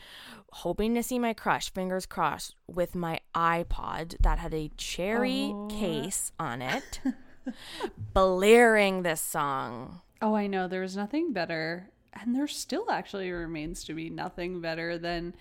[0.51, 5.67] hoping to see my crush, fingers crossed, with my iPod that had a cherry Oh.
[5.69, 6.99] case on it,
[8.13, 10.01] blaring this song.
[10.21, 10.67] Oh, I know.
[10.67, 15.35] There was nothing better, and there still actually remains to be nothing better than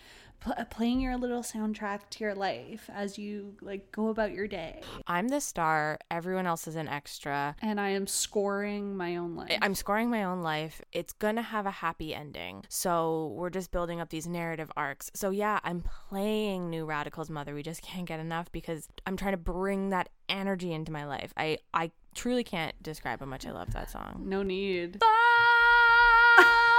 [0.44, 4.46] pl- uh, playing your little soundtrack to your life as you like go about your
[4.46, 4.80] day.
[5.06, 7.56] I'm the star, everyone else is an extra.
[7.62, 9.58] And I am scoring my own life.
[9.62, 10.82] I'm scoring my own life.
[10.92, 12.64] It's gonna have a happy ending.
[12.68, 15.10] So we're just building up these narrative arcs.
[15.14, 17.54] So yeah, I'm playing New Radical's Mother.
[17.54, 21.32] We just can't get enough because I'm trying to bring that energy into my life.
[21.36, 24.22] I I truly can't describe how much I love that song.
[24.24, 25.00] no need.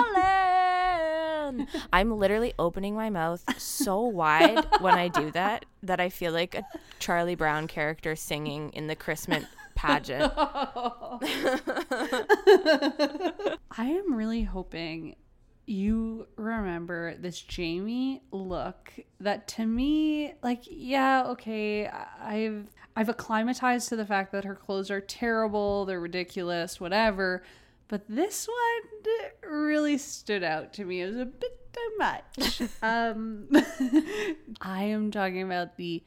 [0.07, 0.34] Falling.
[1.93, 6.55] I'm literally opening my mouth so wide when I do that that I feel like
[6.55, 6.63] a
[6.99, 10.33] Charlie Brown character singing in the Christmas pageant.
[13.77, 15.15] I am really hoping
[15.67, 21.87] you remember this Jamie look that to me like yeah okay
[22.21, 27.43] I've I've acclimatized to the fact that her clothes are terrible they're ridiculous whatever
[27.87, 33.47] but this one really stood out to me it was a bit too much um
[34.61, 36.03] I am talking about the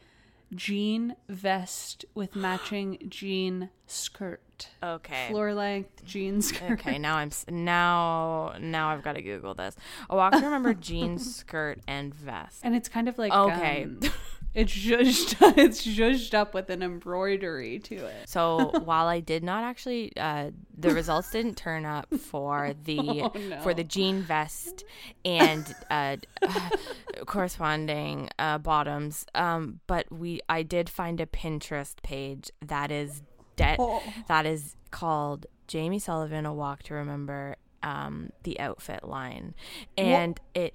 [0.54, 5.28] jean vest with matching jean skirt Okay.
[5.28, 9.76] floor length jean skirt Okay, now I'm s- now now I've got to Google this.
[10.10, 12.60] Oh, I to remember jean skirt and vest.
[12.64, 13.84] And it's kind of like Okay.
[13.84, 14.00] um,
[14.54, 18.28] it's zhuzhed it's zhuzhed up with an embroidery to it.
[18.28, 23.32] So while I did not actually, uh, the results didn't turn up for the Oh,
[23.38, 23.60] no.
[23.60, 24.84] for the jean vest
[25.24, 26.16] and uh,
[27.26, 29.26] corresponding uh, bottoms.
[29.34, 33.22] Um, but we I did find a Pinterest page that is
[33.56, 33.76] dead.
[33.78, 34.02] Oh.
[34.28, 37.56] That is called Jamie Sullivan: A Walk to Remember.
[37.80, 39.54] Um, the outfit line,
[39.96, 40.74] and it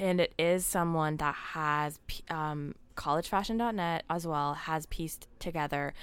[0.00, 1.98] and it is someone that has
[2.30, 5.94] um, collegefashion.net as well has pieced together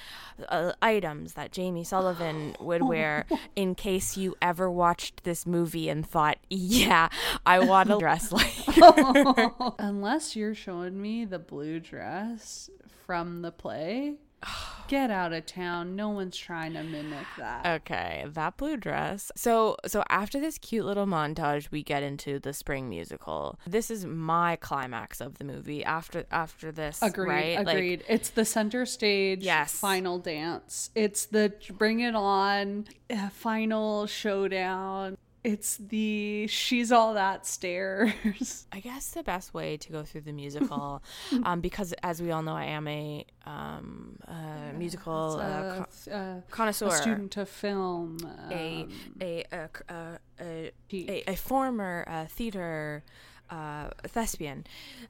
[0.47, 3.25] uh, items that Jamie Sullivan would wear
[3.56, 7.10] in case you ever watched this movie and thought, yeah,
[7.45, 9.52] I want to dress like her.
[9.79, 12.69] Unless you're showing me the blue dress
[13.06, 14.15] from the play.
[14.89, 15.96] Get out of town.
[15.96, 17.65] No one's trying to mimic that.
[17.65, 19.31] Okay, that blue dress.
[19.35, 23.58] So so after this cute little montage, we get into the spring musical.
[23.65, 25.83] This is my climax of the movie.
[25.85, 27.27] After after this, Agreed.
[27.29, 27.65] right?
[27.65, 28.04] Like, Agreed.
[28.10, 29.73] it's the center stage Yes.
[29.73, 30.89] final dance.
[30.96, 35.17] It's the bring it on uh, final showdown.
[35.44, 38.65] It's the she's all that stairs.
[38.71, 41.04] I guess the best way to go through the musical,
[41.44, 46.15] um, because as we all know, I am a um, uh, musical uh, Uh, th-
[46.15, 46.87] uh, connoisseur.
[46.87, 48.17] a student of film.
[48.52, 48.89] a um,
[49.21, 53.04] a a, uh, a, He- a, a former uh, theater
[53.54, 54.65] uh, thespian.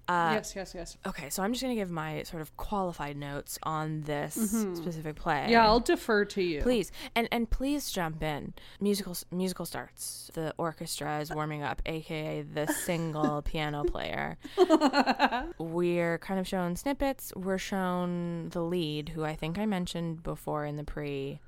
[0.08, 0.98] Uh, yes, yes, yes.
[1.06, 5.44] Okay, so I'm just gonna give my sort of qualified notes on this specific play.
[5.44, 5.52] Mm-hmm.
[5.52, 6.62] Yeah, I'll defer to you.
[6.62, 8.54] Please and and please jump in.
[8.82, 10.30] Musical musical starts.
[10.34, 14.38] The orchestra is warming up, aka the single piano player.
[15.58, 17.32] We're kind of shown snippets.
[17.36, 21.40] We're shown the lead, who I think I mentioned before in the pre.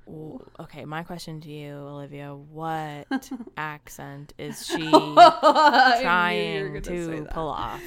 [0.60, 6.82] Okay, my question to you, Olivia: What accent is she I knew you were trying
[6.86, 7.82] to pull off?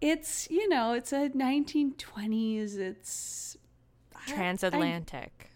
[0.00, 2.78] It's you know, it's a 1920s.
[2.78, 3.56] It's
[4.26, 5.50] Transatlantic.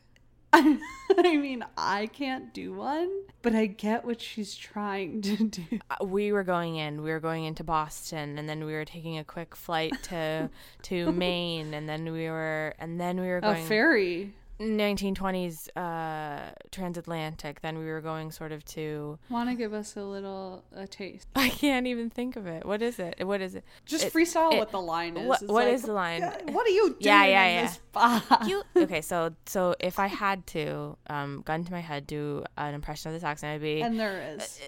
[0.53, 0.79] I,
[1.19, 3.11] I mean, I can't do one,
[3.43, 5.63] but I get what she's trying to do.
[5.91, 9.19] uh, we were going in we were going into boston and then we were taking
[9.19, 10.51] a quick flight to
[10.83, 14.35] to maine and then we were and then we were going A ferry.
[14.61, 20.03] 1920s uh transatlantic then we were going sort of to Want to give us a
[20.05, 21.27] little a taste?
[21.35, 24.53] i can't even think of it what is it what is it Just It- freestyle
[24.53, 25.27] it- what the line is.
[25.27, 26.23] what- It's what like, is the line?
[26.53, 28.47] What are you doing Yeah, yeah, yeah.
[28.47, 32.75] you okay so so if i had to um gun to my head do an
[32.75, 34.61] impression of this accent I'd be and there is.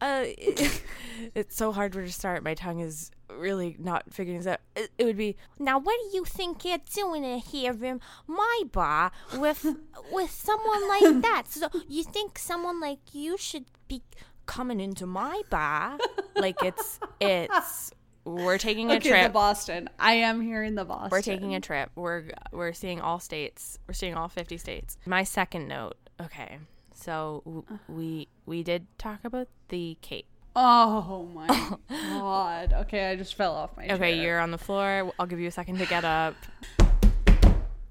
[0.00, 0.24] uh,
[1.34, 2.42] it's so hard to start.
[2.42, 4.60] My tongue is really not figuring this out.
[4.76, 5.78] It, it would be now.
[5.78, 9.64] What do you think you're doing in here in my bar with
[10.12, 11.44] with someone like that?
[11.48, 14.02] So you think someone like you should be
[14.46, 15.98] coming into my bar?
[16.36, 17.92] Like it's it's
[18.24, 19.26] we're taking a Okay, trip.
[19.26, 19.90] to Boston.
[19.98, 21.08] I am here in the Boston.
[21.10, 21.90] We're taking a trip.
[21.96, 23.78] We're we're seeing all states.
[23.88, 24.96] We're seeing all 50 states.
[25.06, 25.96] My second note.
[26.20, 26.58] Okay.
[26.94, 27.78] So w- uh-huh.
[27.88, 30.26] we we did talk about the Cape.
[30.54, 31.46] Oh my
[31.88, 32.72] god.
[32.82, 33.96] Okay, I just fell off my chair.
[33.96, 35.12] Okay, you're on the floor.
[35.18, 36.34] I'll give you a second to get up.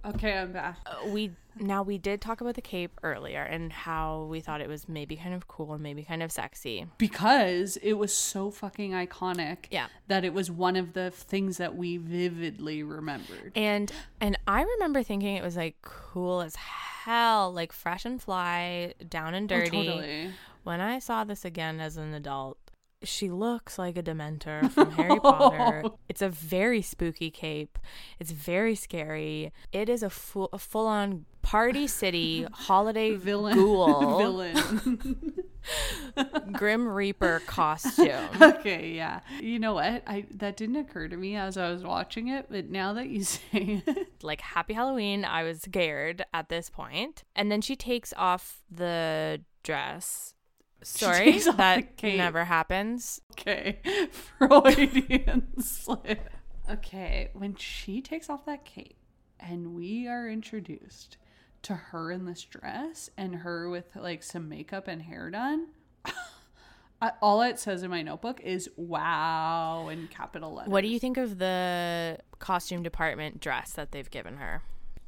[0.04, 0.78] Okay, I'm back.
[0.86, 4.70] Uh, We now we did talk about the Cape earlier and how we thought it
[4.70, 6.88] was maybe kind of cool and maybe kind of sexy.
[6.98, 9.66] Because it was so fucking iconic.
[9.70, 9.88] Yeah.
[10.08, 13.52] That it was one of the things that we vividly remembered.
[13.56, 18.94] And and I remember thinking it was like cool as hell, like fresh and fly,
[19.08, 19.78] down and dirty.
[19.78, 20.30] Oh, totally.
[20.64, 22.58] When I saw this again as an adult,
[23.04, 25.84] she looks like a Dementor from Harry Potter.
[26.08, 27.80] It's a very spooky cape.
[28.20, 29.52] It's very scary.
[29.72, 33.56] It is a full, a full-on party city holiday Villain.
[33.56, 35.34] ghoul, Villain.
[36.52, 38.30] Grim Reaper costume.
[38.40, 39.22] okay, yeah.
[39.40, 40.04] You know what?
[40.06, 43.24] I that didn't occur to me as I was watching it, but now that you
[43.24, 47.24] say it, like Happy Halloween, I was scared at this point.
[47.36, 50.36] And then she takes off the dress.
[50.84, 53.22] Sorry, takes off the that never happens.
[53.34, 53.80] okay,
[54.12, 56.30] Freudian slip.
[56.70, 58.98] Okay, when she takes off that cape
[59.40, 61.18] and we are introduced
[61.64, 65.68] to her in this dress and her with like some makeup and hair done.
[67.02, 70.72] I, all it says in my notebook is wow in capital letters.
[70.72, 74.62] What do you think of the costume department dress that they've given her?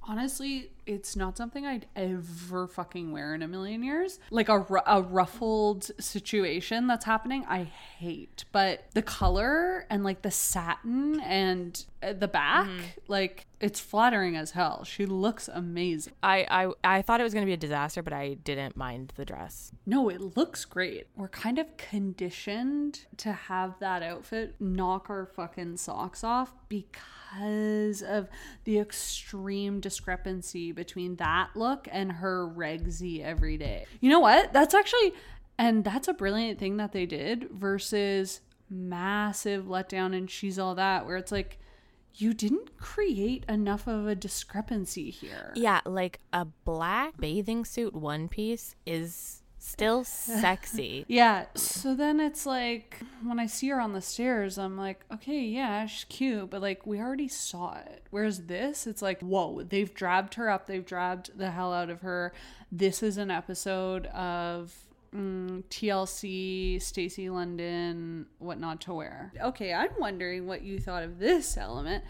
[0.06, 4.20] Honestly, it's not something I'd ever fucking wear in a million years.
[4.32, 8.44] Like a, a ruffled situation that's happening, I hate.
[8.52, 12.68] But the color and like the satin and uh, the back,
[13.08, 14.84] like it's flattering as hell.
[14.84, 16.14] She looks amazing.
[16.22, 16.46] I,
[16.84, 19.24] I I thought it was going to be a disaster, but I didn't mind the
[19.26, 19.72] dress.
[19.86, 21.08] No, it looks great.
[21.16, 27.02] We're kind of conditioned to have that outfit knock our fucking socks off because
[27.42, 28.30] of
[28.64, 33.86] the extreme discrepancy between that look and her regsy every day.
[34.00, 34.54] You know what?
[34.54, 35.14] That's actually,
[35.58, 41.06] and that's a brilliant thing that they did versus massive letdown and she's all that,
[41.06, 41.60] where it's like,
[42.16, 45.52] you didn't create enough of a discrepancy here.
[45.56, 51.06] Yeah, like a black bathing suit one piece is still sexy.
[51.08, 51.46] Yeah.
[51.56, 55.86] So then it's like when I see her on the stairs, I'm like, okay, yeah,
[55.86, 58.04] she's cute, but like we already saw it.
[58.12, 62.02] Whereas this, it's like, whoa, they've dragged her up, they've dragged the hell out of
[62.02, 62.34] her.
[62.72, 64.74] This is an episode of
[65.16, 69.32] mm, TLC, Stacy London, what not to wear.
[69.42, 72.04] Okay, I'm wondering what you thought of this element.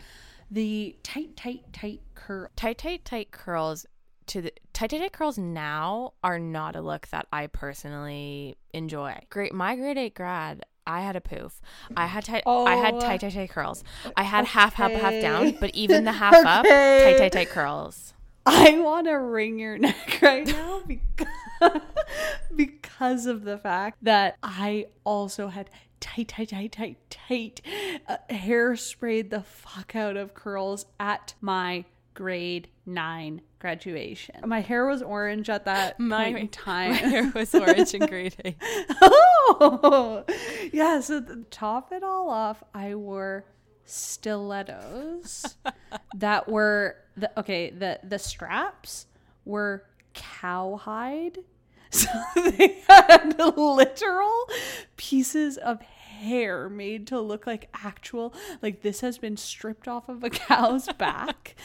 [0.50, 2.48] the tight, tight, tight curl.
[2.56, 3.86] Tight, tight, tight curls
[4.28, 9.18] to the tight, tight, tight curls now are not a look that I personally enjoy.
[9.30, 10.64] Great, my grade eight grad.
[10.86, 11.62] I had a poof.
[11.96, 12.44] I had tight.
[12.46, 13.00] I had Oh.
[13.00, 13.84] tight, tight, tight curls.
[14.18, 18.14] I had half up, half down, but even the half up, tight, tight, tight curls.
[18.46, 21.28] I want to wring your neck right now because,
[22.56, 25.70] because of the fact that I also had
[26.00, 27.62] tight, tight, tight, tight, tight
[28.08, 34.36] uh, hair sprayed the fuck out of curls at my grade nine graduation.
[34.46, 36.92] My hair was orange at that point in time.
[36.92, 38.58] My hair was orange in grade eight.
[39.02, 40.24] oh,
[40.72, 41.00] yeah.
[41.00, 43.46] So to top it all off, I wore
[43.86, 45.58] stilettos
[46.16, 47.70] that were the okay.
[47.70, 49.08] The the straps
[49.46, 51.40] were cowhide,
[51.90, 54.50] so they had literal
[54.96, 55.82] pieces of
[56.24, 60.88] hair made to look like actual like this has been stripped off of a cow's
[60.98, 61.56] back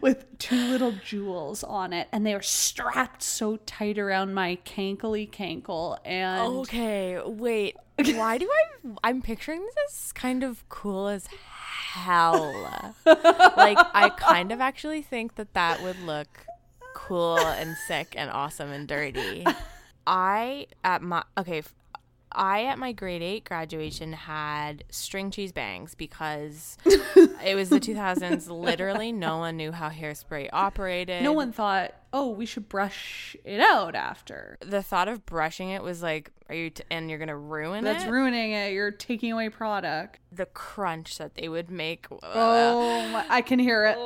[0.00, 5.30] with two little jewels on it and they are strapped so tight around my cankly
[5.30, 7.76] cankle and Okay, wait.
[7.98, 8.94] Why do I?
[9.04, 12.94] I'm picturing this as kind of cool as hell.
[13.04, 16.46] like I kind of actually think that that would look
[16.94, 19.44] cool and sick and awesome and dirty.
[20.06, 21.62] I at my okay.
[22.34, 28.48] I at my grade eight graduation had string cheese bangs because it was the 2000s.
[28.48, 31.22] Literally, no one knew how hairspray operated.
[31.22, 35.82] no one thought oh we should brush it out after The thought of brushing it
[35.82, 36.70] was like, are you?
[36.70, 38.06] T- and you're gonna ruin that's it.
[38.06, 42.06] That's ruining it you're taking away product the crunch that they would make.
[42.22, 43.98] oh i can hear it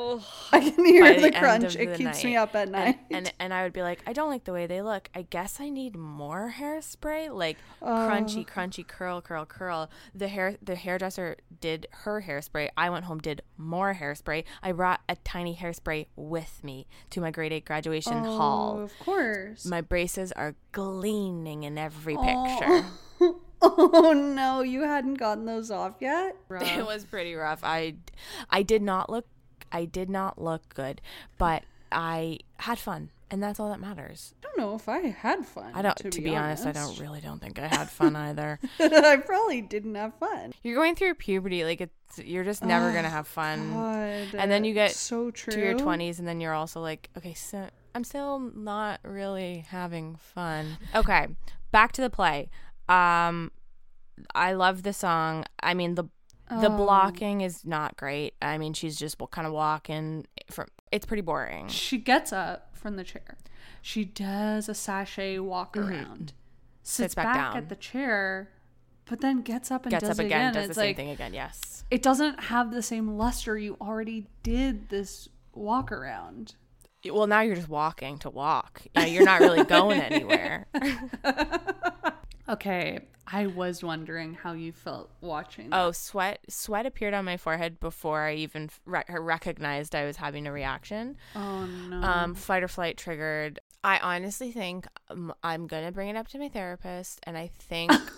[0.51, 3.47] i can hear the, the crunch it the keeps me up at night And, and
[3.47, 5.09] and I would be like, I don't like the way they look.
[5.15, 8.51] I guess I need more hairspray, like crunchy, oh.
[8.53, 9.89] crunchy, curl, curl, curl.
[10.13, 12.69] The hair, the hairdresser did her hairspray.
[12.75, 14.43] I went home, did more hairspray.
[14.61, 18.79] I brought a tiny hairspray with me to my grade eight graduation oh hall.
[18.81, 22.85] of course My braces are gleaming in every picture.
[23.61, 27.61] oh no you hadn't gotten those off yet It was pretty rough.
[27.63, 27.95] I
[28.49, 29.25] I did not look
[29.71, 31.01] I did not look good,
[31.37, 34.33] but I had fun, and that's all that matters.
[34.39, 35.71] I don't know if I had fun.
[35.73, 38.59] I don't To, to, be, honest, I don't really don't think I had fun either.
[38.79, 40.53] I probably didn't have fun.
[40.63, 41.93] You're going through puberty like it's
[42.23, 45.59] you're just never going to have fun God, And then you get so true to
[45.59, 47.67] your 20s and then you're also like, okay, so
[47.97, 50.77] I'm still not really having fun.
[50.93, 51.27] Okay,
[51.71, 52.49] back to the play.
[52.87, 53.51] Um
[54.35, 55.45] I love the song.
[55.61, 56.03] I mean the
[56.49, 56.77] the Oh.
[56.77, 58.35] blocking is not great.
[58.41, 61.67] I mean, she's just will kind of walking from it's pretty boring.
[61.69, 63.37] She gets up from the chair.
[63.81, 66.33] She does a sashay walk around,
[66.83, 67.03] sits, Mm-hmm.
[67.03, 67.57] Sits back back, down.
[67.57, 68.51] at the chair,
[69.09, 70.53] but then gets up and Gets does up it again, again.
[70.53, 71.33] does the it's same like thing again.
[71.33, 71.83] Yes.
[71.89, 73.57] it doesn't have the same luster.
[73.57, 76.55] You already did this walk around.
[77.05, 78.81] Well, now you're just walking to walk.
[78.95, 80.67] Now you're not really going anywhere.
[82.49, 85.67] Okay, I was wondering how you felt watching.
[85.73, 90.47] Oh, sweat sweat appeared on my forehead before I even re- recognized I was having
[90.47, 91.17] a reaction.
[91.35, 92.01] oh no.
[92.01, 93.59] Um, fight or flight triggered.
[93.83, 97.91] I honestly think um, I'm gonna bring it up to my therapist, and I think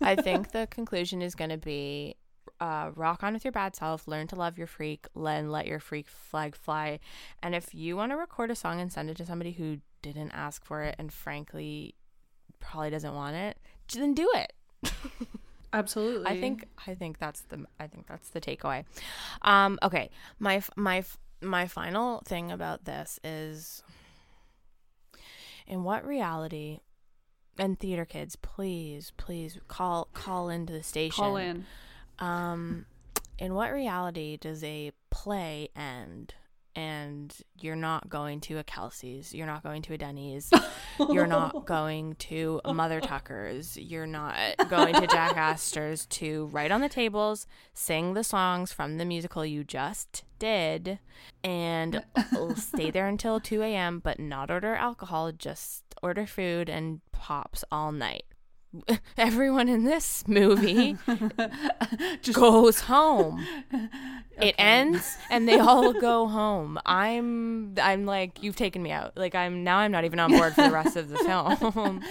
[0.00, 2.16] I think the conclusion is gonna be
[2.60, 5.80] uh, rock on with your bad self, learn to love your freak, then let your
[5.80, 7.00] freak flag fly.
[7.42, 10.32] And if you want to record a song and send it to somebody who didn't
[10.32, 11.94] ask for it and frankly
[12.60, 13.58] probably doesn't want it,
[13.92, 14.52] then do it.
[15.72, 16.26] Absolutely.
[16.26, 18.84] I think I think that's the I think that's the takeaway.
[19.42, 21.04] Um, okay, my my
[21.40, 23.82] my final thing about this is
[25.66, 26.80] in what reality
[27.58, 31.16] and theater kids, please please call call into the station.
[31.16, 31.66] call in.
[32.18, 32.86] Um,
[33.38, 36.34] in what reality does a play end?
[36.76, 40.50] And you're not going to a Kelsey's, you're not going to a Denny's,
[41.08, 44.34] you're not going to Mother Tucker's, you're not
[44.68, 49.46] going to Jack Astor's to write on the tables, sing the songs from the musical
[49.46, 50.98] you just did,
[51.44, 52.02] and
[52.56, 57.92] stay there until 2 a.m., but not order alcohol, just order food and pops all
[57.92, 58.24] night.
[59.16, 60.96] Everyone in this movie
[62.22, 63.46] Just goes home.
[64.36, 66.80] It ends and they all go home.
[66.84, 69.16] I'm I'm like you've taken me out.
[69.16, 72.02] Like I'm now I'm not even on board for the rest of the film.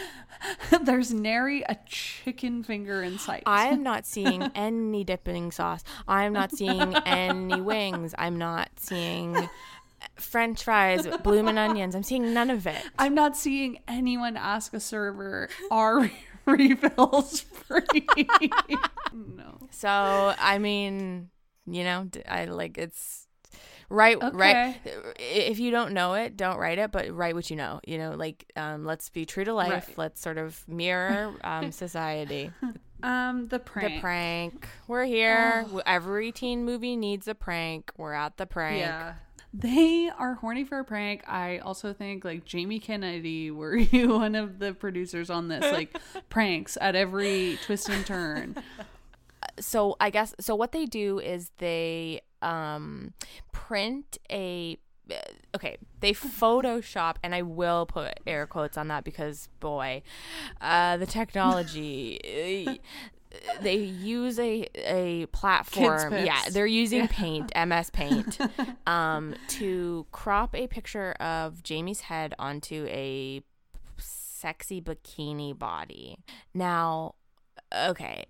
[0.83, 3.43] there's nary a chicken finger in sight.
[3.45, 5.83] I am not seeing any dipping sauce.
[6.07, 8.15] I'm not seeing any wings.
[8.17, 9.49] I'm not seeing
[10.15, 11.95] french fries, bloomin' onions.
[11.95, 12.81] I'm seeing none of it.
[12.97, 16.09] I'm not seeing anyone ask a server, are
[16.57, 18.07] refills free?
[19.11, 19.59] no.
[19.71, 21.29] So, I mean,
[21.65, 23.27] You know, I like it's
[23.89, 24.75] right right
[25.19, 28.11] if you don't know it don't write it but write what you know you know
[28.11, 29.97] like um let's be true to life Right.
[29.97, 32.51] let's sort of mirror um society
[33.03, 33.95] Um, the prank.
[33.95, 39.13] the prank we're here every teen movie needs a prank we're at the prank Yeah.
[39.53, 41.23] They are horny for a prank.
[41.27, 45.95] I also think like Jamie Kennedy were you one of the producers on this like
[46.29, 48.55] pranks at every twist and turn.
[49.59, 53.13] so I guess so what they do is they um
[53.51, 54.77] print a
[55.53, 60.01] okay they photoshop and i will put air quotes on that because boy
[60.61, 62.75] uh the technology uh,
[63.61, 68.37] they use a a platform yeah they're using paint ms paint
[68.87, 73.41] um to crop a picture of jamie's head onto a
[73.97, 76.17] sexy bikini body
[76.53, 77.15] now
[77.75, 78.25] okay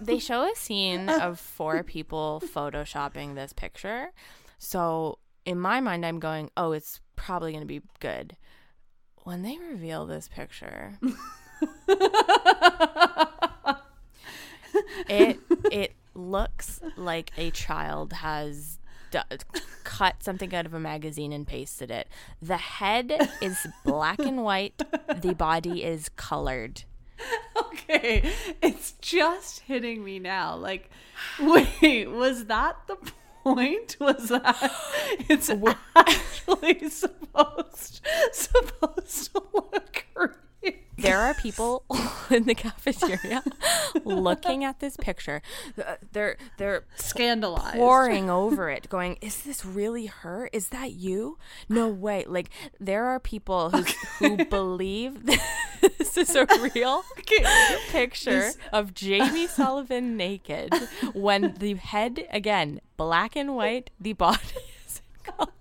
[0.00, 4.12] they show a scene of four people photoshopping this picture.
[4.58, 8.36] So in my mind, I'm going, oh, it's probably going to be good.
[9.24, 10.98] When they reveal this picture,
[15.08, 15.38] it
[15.70, 18.78] it looks like a child has
[19.10, 19.18] d-
[19.84, 22.08] cut something out of a magazine and pasted it.
[22.40, 24.82] The head is black and white.
[25.14, 26.84] The body is colored.
[27.56, 28.30] Okay,
[28.60, 30.56] it's just hitting me now.
[30.56, 30.90] Like,
[31.40, 32.96] wait, was that the
[33.42, 33.96] point?
[34.00, 34.72] Was that
[35.28, 35.48] it's
[35.94, 38.00] actually supposed
[38.32, 40.30] supposed to look real?
[40.98, 41.84] There are people
[42.30, 43.42] in the cafeteria
[44.04, 45.42] looking at this picture.
[45.78, 47.76] Uh, They're they're Scandalized.
[47.76, 50.48] poring over it, going, "Is this really her?
[50.52, 51.38] Is that you?
[51.68, 53.82] No way!" Like there are people who
[54.18, 55.26] who believe
[55.98, 57.02] this is a real
[57.88, 60.72] picture of Jamie Sullivan naked
[61.14, 64.38] when the head again black and white, the body
[64.86, 65.52] is in color.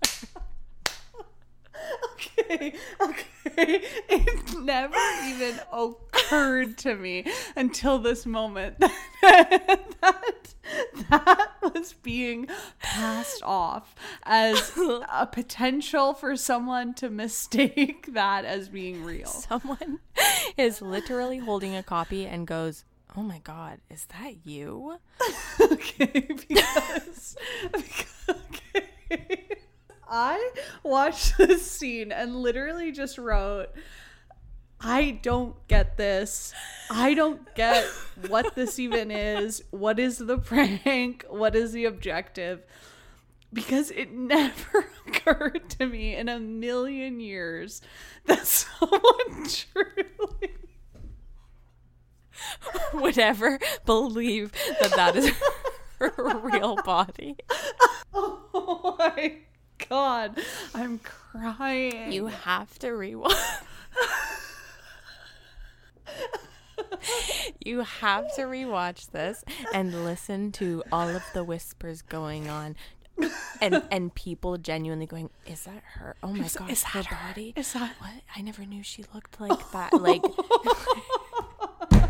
[2.13, 3.81] Okay, okay.
[4.09, 7.25] It never even occurred to me
[7.55, 8.79] until this moment
[9.21, 10.53] that
[11.09, 12.47] that was being
[12.79, 14.71] passed off as
[15.11, 19.27] a potential for someone to mistake that as being real.
[19.27, 19.99] Someone
[20.57, 22.85] is literally holding a copy and goes,
[23.15, 24.99] "Oh my god, is that you?"
[25.61, 27.37] okay, because,
[27.71, 29.44] because okay.
[30.15, 30.51] I
[30.81, 33.67] watched this scene and literally just wrote,
[34.79, 36.53] I don't get this.
[36.89, 37.85] I don't get
[38.27, 39.61] what this even is.
[39.71, 41.25] What is the prank?
[41.29, 42.63] What is the objective?
[43.51, 47.81] Because it never occurred to me in a million years
[48.25, 50.55] that someone truly
[52.93, 55.31] would ever believe that that is
[55.99, 57.35] her real body.
[58.13, 59.39] Oh my
[59.89, 60.39] god,
[60.73, 62.11] I'm crying.
[62.11, 63.33] You have to rewatch.
[67.63, 72.75] you have to rewatch this and listen to all of the whispers going on.
[73.61, 76.15] And and people genuinely going, Is that her?
[76.21, 77.27] Oh my god, is that her?
[77.29, 77.53] body?
[77.55, 78.11] Is that- what?
[78.35, 79.93] I never knew she looked like that.
[79.93, 80.21] Like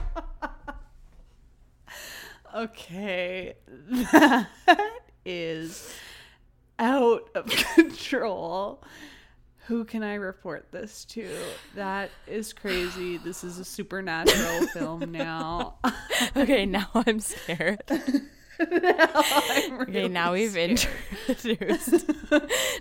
[2.56, 3.56] Okay,
[3.92, 4.48] that
[5.26, 5.94] is
[6.80, 7.46] out of
[7.76, 8.82] control.
[9.68, 11.28] Who can I report this to?
[11.76, 13.18] That is crazy.
[13.18, 15.76] This is a supernatural film now.
[16.38, 17.82] Okay, now I'm scared.
[17.90, 17.98] I'm
[18.62, 20.86] Okay, really now we've scared.
[21.28, 22.06] introduced.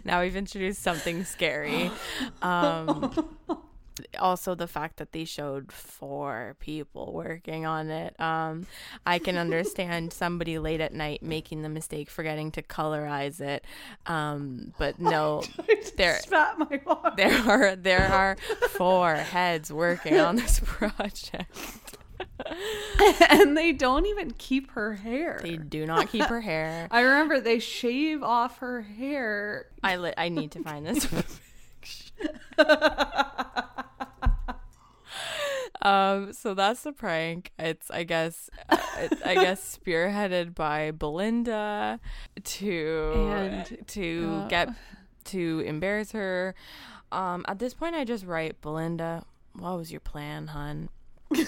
[0.05, 1.91] now we've introduced something scary.
[2.43, 3.13] Um,
[4.19, 8.19] also, the fact that they showed four people working on it.
[8.21, 8.67] Um,
[9.07, 13.65] I can understand somebody late at night making the mistake forgetting to colorize it.
[14.07, 15.43] Um, but no,
[15.97, 16.19] there
[17.17, 18.37] there are there are
[18.71, 21.57] four heads working on this project.
[23.31, 25.41] and they don't even keep her hair.
[25.43, 26.89] They do not keep her hair.
[26.91, 29.67] I remember they shave off her hair.
[29.83, 31.07] I li- I need to find this.
[35.83, 37.53] um, so that's the prank.
[37.59, 38.49] It's I guess
[38.99, 42.01] it's, I guess spearheaded by Belinda
[42.43, 44.69] to And, to uh, get
[45.27, 46.55] to embarrass her.
[47.13, 49.25] Um, at this point, I just write Belinda.
[49.57, 50.89] What was your plan, hun?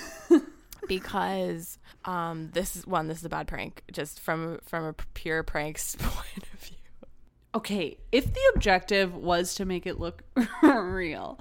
[0.88, 3.08] because um, this is one.
[3.08, 6.75] This is a bad prank, just from from a pure prank's point of view.
[7.56, 10.22] Okay, if the objective was to make it look
[10.62, 11.40] real,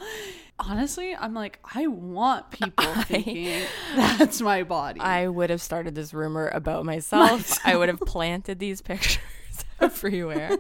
[0.58, 3.64] honestly, I'm like, I want people thinking
[3.98, 5.02] that's my body.
[5.02, 7.60] I would have started this rumor about myself.
[7.66, 9.20] I would have planted these pictures
[9.82, 10.58] everywhere.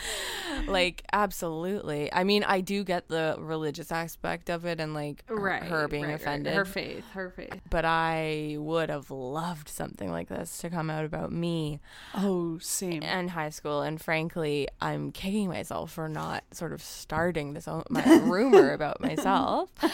[0.66, 2.12] like absolutely.
[2.12, 6.04] I mean, I do get the religious aspect of it and like right, her being
[6.04, 6.20] right, right.
[6.20, 6.54] offended.
[6.54, 7.60] Her faith, her faith.
[7.70, 11.80] but I would have loved something like this to come out about me
[12.14, 13.02] Oh, same.
[13.02, 13.82] in high school.
[13.82, 19.00] And frankly, I'm kicking myself for not sort of starting this own, my rumor about
[19.00, 19.70] myself.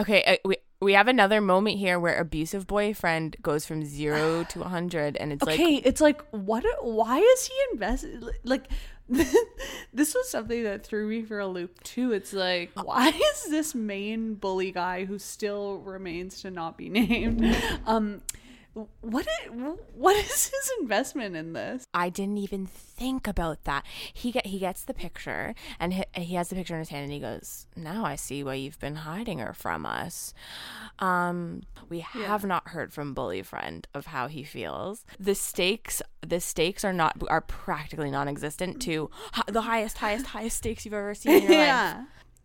[0.00, 4.60] Okay, uh, we we have another moment here where abusive boyfriend goes from zero to
[4.60, 6.64] 100 and it's okay, like it's like what?
[6.80, 8.24] Why is he invested?
[8.42, 8.68] Like,
[9.92, 12.12] this was something that threw me for a loop too.
[12.12, 17.56] It's like, why is this main bully guy who still remains to not be named?
[17.86, 18.22] Um,
[19.00, 19.26] what?
[19.26, 19.48] i-
[19.94, 21.84] What is his investment in this?
[21.92, 23.84] I didn't even think about that.
[24.12, 27.04] He get he gets the picture and he, he has the picture in his hand
[27.04, 30.32] and he goes, "Now I see why you've been hiding her from us."
[30.98, 35.04] Um, we have not heard from Bully Friend of how he feels.
[35.18, 39.10] The stakes the stakes are not are practically non-existent to
[39.48, 41.96] the highest highest highest stakes you've ever seen in your life.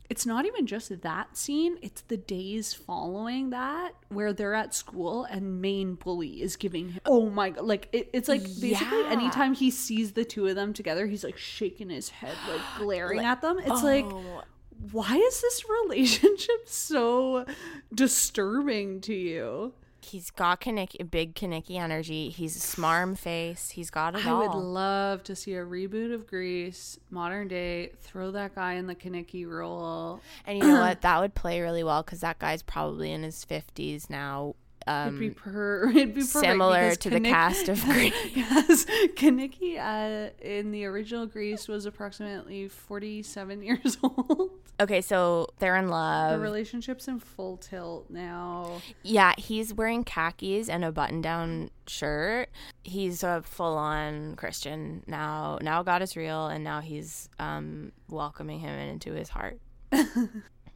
[0.10, 5.24] It's not even just that scene, it's the days following that where they're at school
[5.26, 9.10] and main bully is giving him oh my god like it, it's like basically Yeah.
[9.10, 13.20] anytime he sees the two of them together he's like shaking his head like glaring
[13.26, 14.44] at them it's like Oh.
[14.92, 17.46] why is this relationship so
[17.94, 19.74] disturbing to you
[20.06, 22.30] He's got Kenickie, big Kenickie energy.
[22.30, 23.70] He's a smarm face.
[23.72, 24.40] He's got it I all.
[24.48, 27.92] would love to see a reboot of Grease, modern day.
[28.02, 30.22] Throw that guy in the Kenickie role.
[30.46, 31.02] And you know what?
[31.02, 34.56] That would play really well because that guy's probably in his 50s now.
[34.88, 35.90] It'd be Um, per.
[35.96, 38.14] It'd be similar to the cast of Grease.
[38.36, 44.52] yes, Kenickie uh, in the original Grease was approximately forty-seven years old.
[44.80, 46.34] okay, so they're in love.
[46.34, 48.82] The relationship's in full tilt now.
[49.02, 52.50] yeah, he's wearing khakis and a button down shirt.
[52.84, 55.58] He's a full on Christian now.
[55.62, 59.60] Now God is real, and now he's um, welcoming him into his heart.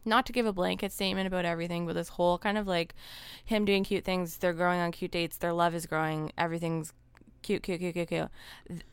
[0.06, 2.96] Not to give a blanket statement about everything, but this whole kind of like
[3.44, 6.94] him doing cute things, they're growing on cute dates, their love is growing, everything's
[7.42, 8.30] cute, cute, cute, cute, cute.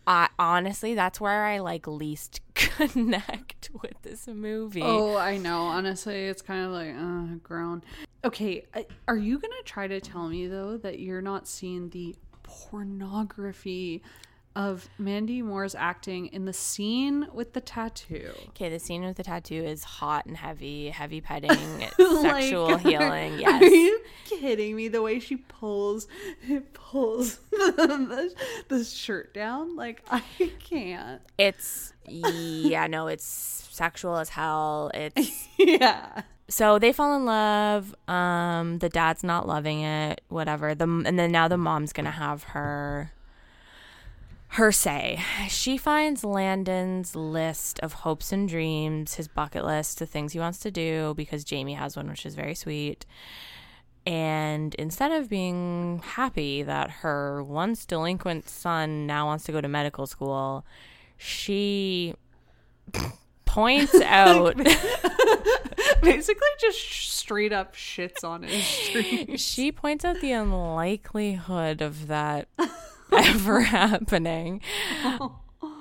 [0.06, 4.82] I honestly, that's where I like least connect with this movie.
[4.82, 5.62] Oh, I know.
[5.62, 7.82] Honestly, it's kind of like uh, grown.
[8.24, 8.64] Okay,
[9.06, 14.02] are you gonna try to tell me though that you're not seeing the pornography
[14.56, 18.32] of Mandy Moore's acting in the scene with the tattoo?
[18.48, 21.50] Okay, the scene with the tattoo is hot and heavy, heavy petting,
[21.98, 23.38] Like, sexual are- healing.
[23.38, 23.62] Yes.
[23.62, 24.88] Are you kidding me?
[24.88, 26.08] The way she pulls,
[26.72, 28.34] pulls the,
[28.68, 30.22] the shirt down, like I
[30.64, 31.20] can't.
[31.38, 33.24] It's yeah, no, it's
[33.70, 34.90] sexual as hell.
[34.94, 36.22] It's Yeah.
[36.48, 37.94] so they fall in love.
[38.08, 40.22] Um, the dad's not loving it.
[40.28, 40.74] Whatever.
[40.74, 43.12] The and then now the mom's gonna have her
[44.48, 45.22] her say.
[45.48, 50.58] She finds Landon's list of hopes and dreams, his bucket list, the things he wants
[50.60, 53.04] to do because Jamie has one, which is very sweet.
[54.06, 59.66] And instead of being happy that her once delinquent son now wants to go to
[59.68, 60.64] medical school,
[61.16, 62.14] she
[63.44, 64.56] points out
[66.02, 69.40] Basically, just straight up shits on his dreams.
[69.40, 72.48] she points out the unlikelihood of that
[73.12, 74.60] ever happening.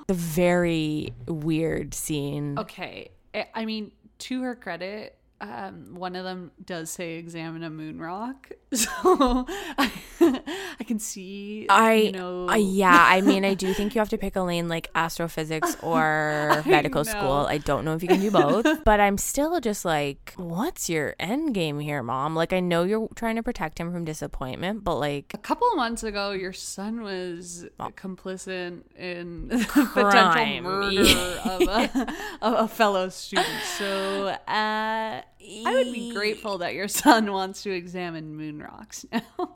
[0.08, 2.58] The very weird scene.
[2.58, 3.10] Okay.
[3.34, 8.50] I- mean, to her credit, um, one of them does say examine a moon rock.
[8.76, 9.46] So
[9.78, 14.00] I, I can see, I, you know, I yeah, I mean, I do think you
[14.00, 17.10] have to pick a lane like astrophysics or medical know.
[17.10, 17.46] school.
[17.48, 21.14] I don't know if you can do both, but I'm still just like, what's your
[21.18, 22.34] end game here, mom?
[22.34, 25.76] Like, I know you're trying to protect him from disappointment, but like, a couple of
[25.76, 29.88] months ago, your son was complicit in the Crime.
[29.94, 33.62] potential murder of a, of a fellow student.
[33.78, 39.54] So uh, I would be grateful that your son wants to examine moon rocks now.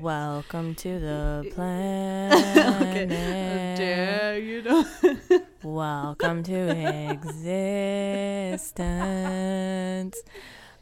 [0.00, 1.50] welcome to the okay.
[1.54, 3.08] planet.
[3.08, 4.84] Dare you know?
[5.64, 6.70] Welcome to
[7.10, 7.42] existence.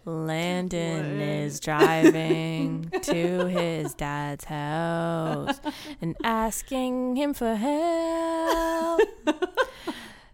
[0.04, 5.60] Landon is driving to his dad's house
[6.02, 9.00] and asking him for help.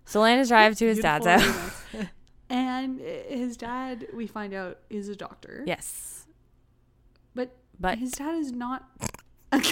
[0.07, 1.84] So Landon's driving to his dad's house.
[2.57, 5.65] And his dad, we find out, is a doctor.
[5.67, 6.25] Yes.
[7.35, 7.51] But
[7.81, 8.89] But his dad is not.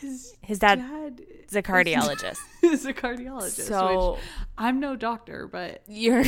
[0.00, 2.38] his His dad dad is a cardiologist.
[2.62, 3.62] is a cardiologist.
[3.68, 4.20] So- which
[4.56, 6.22] I'm no doctor, but You're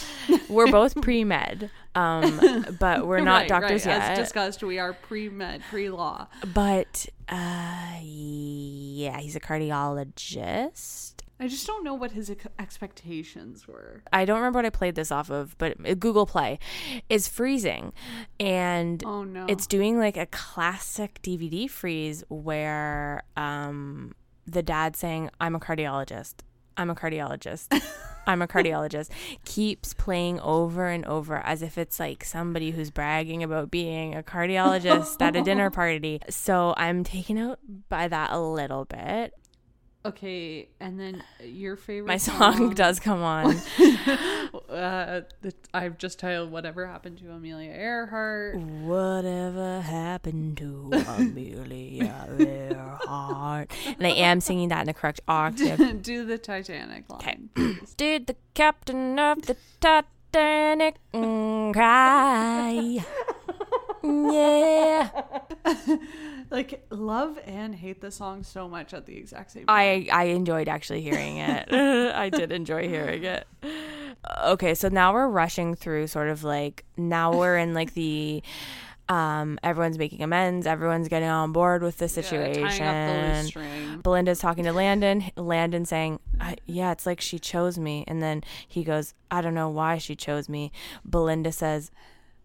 [0.50, 3.92] we're both pre med, um, but we're not Right, doctors right.
[3.98, 4.10] yet.
[4.12, 6.26] As discussed, we are pre med, pre law.
[6.52, 11.19] but uh, yeah, he's a cardiologist.
[11.40, 14.02] I just don't know what his ex- expectations were.
[14.12, 16.58] I don't remember what I played this off of, but Google Play
[17.08, 17.92] is freezing,
[18.38, 24.14] and Oh no, it's doing like a classic DVD freeze where um,
[24.46, 26.34] the dad saying, "I'm a cardiologist."
[26.76, 27.82] I'm a cardiologist.
[28.26, 29.10] I'm a cardiologist.
[29.44, 34.22] Keeps playing over and over as if it's like somebody who's bragging about being a
[34.22, 36.20] cardiologist at a dinner party.
[36.30, 39.34] So I'm taken out by that a little bit.
[40.04, 40.68] Okay.
[40.80, 43.56] And then your favorite My song does come on.
[44.68, 45.22] uh,
[45.72, 53.70] I've just titled "Whatever Happened to Amelia Earhart." Whatever happened to Amelia Earhart?
[53.86, 56.02] And I am singing that in the correct octave.
[56.02, 57.50] Do the Titanic line.
[57.56, 57.74] Okay.
[57.96, 63.04] Did the captain of the Titanic mm, cry?
[64.02, 65.10] Yeah.
[66.50, 69.76] Like love and hate the song so much at the exact same time.
[69.76, 71.72] I I enjoyed actually hearing it.
[72.14, 73.46] I did enjoy hearing it.
[74.44, 78.42] Okay, so now we're rushing through sort of like now we're in like the
[79.08, 82.62] um everyone's making amends, everyone's getting on board with the situation.
[82.62, 84.00] Yeah, the.
[84.02, 85.24] Belinda's talking to Landon.
[85.36, 89.54] Landon saying, I, "Yeah, it's like she chose me." And then he goes, "I don't
[89.54, 90.72] know why she chose me."
[91.04, 91.90] Belinda says,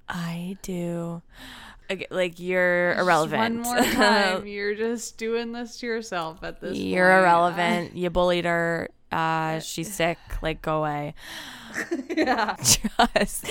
[0.08, 1.22] "I do."
[1.90, 3.66] Okay, like you're Just irrelevant.
[3.66, 6.78] One more time, you're just doing this to yourself at this.
[6.78, 7.20] you're point.
[7.20, 7.96] irrelevant.
[7.96, 8.90] You bullied her.
[9.12, 10.18] Uh, she's sick.
[10.42, 11.14] Like, go away.
[12.10, 12.56] yeah.
[13.16, 13.46] Just,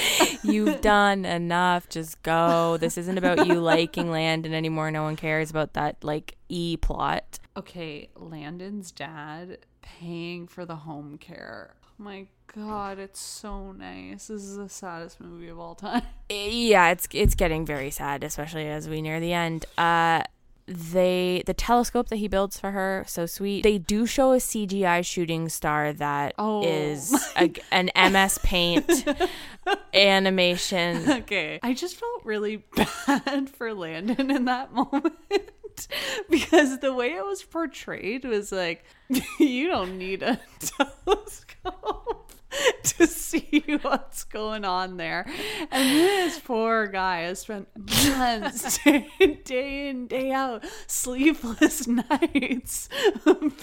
[0.44, 1.88] you've done enough.
[1.88, 2.76] Just go.
[2.76, 4.90] This isn't about you liking Landon anymore.
[4.90, 7.38] No one cares about that like e plot.
[7.56, 11.74] Okay, Landon's dad paying for the home care.
[11.84, 14.28] Oh my god, it's so nice.
[14.28, 16.02] This is the saddest movie of all time.
[16.30, 20.22] yeah it's it's getting very sad especially as we near the end uh
[20.66, 25.04] they the telescope that he builds for her so sweet they do show a cgi
[25.04, 26.32] shooting star that
[26.64, 29.06] is Oh a, an ms paint
[29.94, 31.60] animation Okay.
[31.62, 32.64] I just felt really
[33.06, 35.14] bad for Landon in that moment
[36.30, 38.84] because the way it was portrayed was like,
[39.38, 42.32] you don't need a telescope
[42.82, 45.26] to see what's going on there.
[45.70, 47.68] And this poor guy has spent
[48.18, 49.08] months, day,
[49.44, 52.88] day in, day out, sleepless nights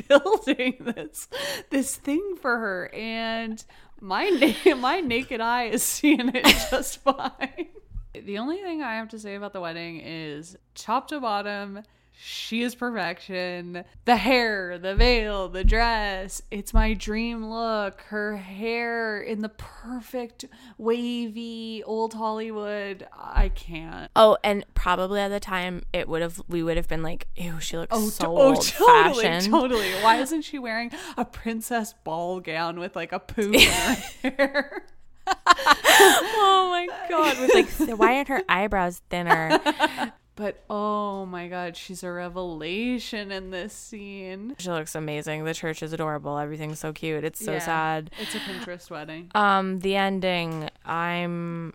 [0.07, 1.27] building this
[1.69, 2.91] this thing for her.
[2.93, 3.63] And
[3.99, 7.67] my na- my naked eye is seeing it just fine.
[8.13, 11.81] The only thing I have to say about the wedding is top to bottom,
[12.23, 13.83] she is perfection.
[14.05, 18.01] The hair, the veil, the dress, it's my dream look.
[18.01, 20.45] Her hair in the perfect
[20.77, 23.07] wavy old Hollywood.
[23.11, 24.11] I can't.
[24.15, 27.59] oh and probably at the time it would have we would have been like ew
[27.59, 29.91] she looks Oh, so oh, old totally, fashioned totally.
[30.03, 34.85] Why isn't she wearing a princess ball gown with like a poo in her hair?
[35.27, 39.59] oh my god with like why aren't her eyebrows thinner
[40.35, 44.55] But oh my god, she's a revelation in this scene.
[44.57, 47.59] she looks amazing the church is adorable everything's so cute it's so Yeah.
[47.59, 49.29] sad It's a Pinterest wedding.
[49.35, 51.73] Um, the ending, I'm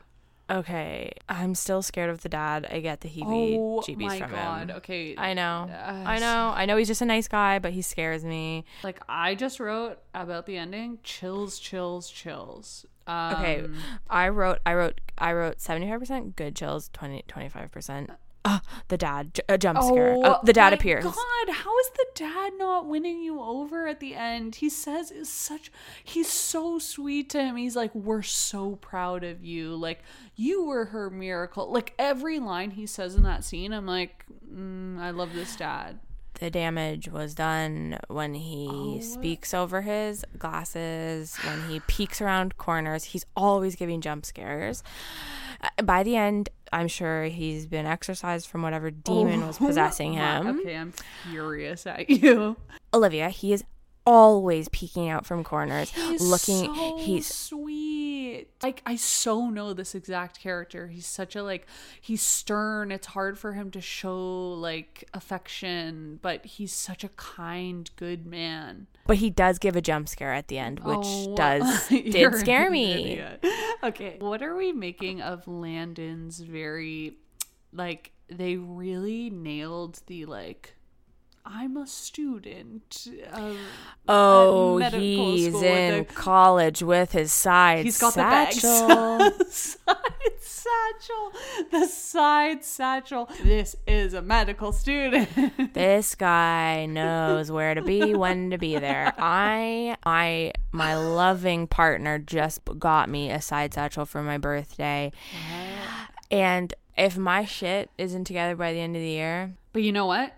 [0.51, 1.13] okay.
[1.29, 2.67] I'm still scared of the dad.
[2.71, 4.71] I get the heebie Oh jeebies my from god.
[4.71, 4.77] him.
[4.79, 5.15] Okay.
[5.19, 5.69] I know.
[6.05, 6.53] I know.
[6.55, 8.65] I know he's just a nice guy, but he scares me.
[8.83, 10.99] Like I just wrote about the ending.
[11.03, 12.87] Chills, chills, chills.
[13.07, 13.65] Um, Okay.
[14.11, 18.09] I wrote I wrote I wrote 75% good chills, 20 25%
[18.47, 20.17] uh, the dad j- a jump scare.
[20.25, 21.05] Uh, the dad Oh my appears.
[21.05, 24.57] God, how is the dad not winning you over at the end?
[24.57, 25.71] He says is such
[26.05, 27.57] he's so sweet to him.
[27.57, 29.75] He's like, We're so proud of you.
[29.77, 30.03] Like,
[30.37, 31.71] you were her miracle.
[31.71, 35.99] Like every line he says in that scene, I'm like, mm, I love this dad.
[36.39, 38.39] The damage was done when Oh.
[38.39, 43.05] he speaks over his glasses, when he peeks around corners.
[43.05, 44.83] He's always giving jump scares.
[45.63, 50.61] Uh, By the end, I'm sure he's been exorcised from whatever demon was possessing him.
[50.61, 50.93] Okay, I'm
[51.31, 52.57] furious at you.
[52.93, 53.65] Olivia, he is
[54.07, 56.73] always peeking out from corners, He's looking.
[56.75, 58.49] so he's sweet.
[58.63, 60.89] Like I so know this exact character.
[60.89, 61.67] He's such a like
[62.01, 62.93] he's stern.
[62.93, 68.87] It's hard for him to show like affection, but he's such a kind, good man.
[69.07, 72.71] but he does give a jump scare at the end, which Oh, does did scare
[72.71, 73.23] me.
[73.83, 77.17] Okay, what are we making of Landon's very
[77.73, 80.75] like they really nailed the like
[81.49, 83.07] I'm a student.
[83.33, 83.57] Of,
[84.09, 88.89] Oh, he's in college with his side He's got satchel.
[88.89, 89.97] the side
[90.41, 91.33] satchel.
[91.71, 93.29] The side satchel.
[93.45, 95.29] This is a medical student.
[95.75, 99.13] this guy knows where to be, when to be there.
[99.17, 105.13] I, my, my loving partner just got me a side satchel for my birthday,
[106.31, 110.07] and if my shit isn't together by the end of the year, But you know
[110.07, 110.35] what?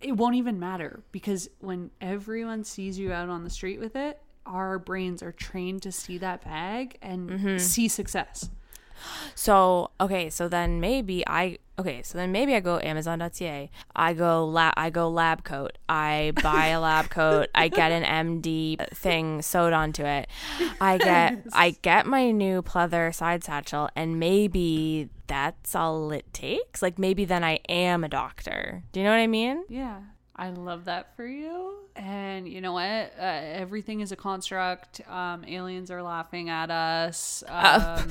[0.00, 4.18] It won't even matter because when everyone sees you out on the street with it,
[4.46, 7.58] our brains are trained to see that bag and Mm-hmm.
[7.58, 8.50] see success.
[9.34, 13.68] So okay, so then maybe I okay, so then maybe I go Amazon.ca.
[13.96, 15.76] I go lab I go lab coat.
[15.88, 17.48] I buy a lab coat.
[17.52, 20.28] I get an MD thing sewed onto it.
[20.80, 26.82] I get I get my new pleather side satchel, and maybe that's all it takes.
[26.82, 28.82] Like maybe then I am a doctor.
[28.92, 29.64] Do you know what I mean?
[29.70, 30.00] Yeah.
[30.42, 31.76] I love that for you.
[31.94, 32.82] And you know what?
[32.82, 35.00] Uh, everything is a construct.
[35.08, 37.44] Um, aliens are laughing at us.
[37.52, 38.08] Um,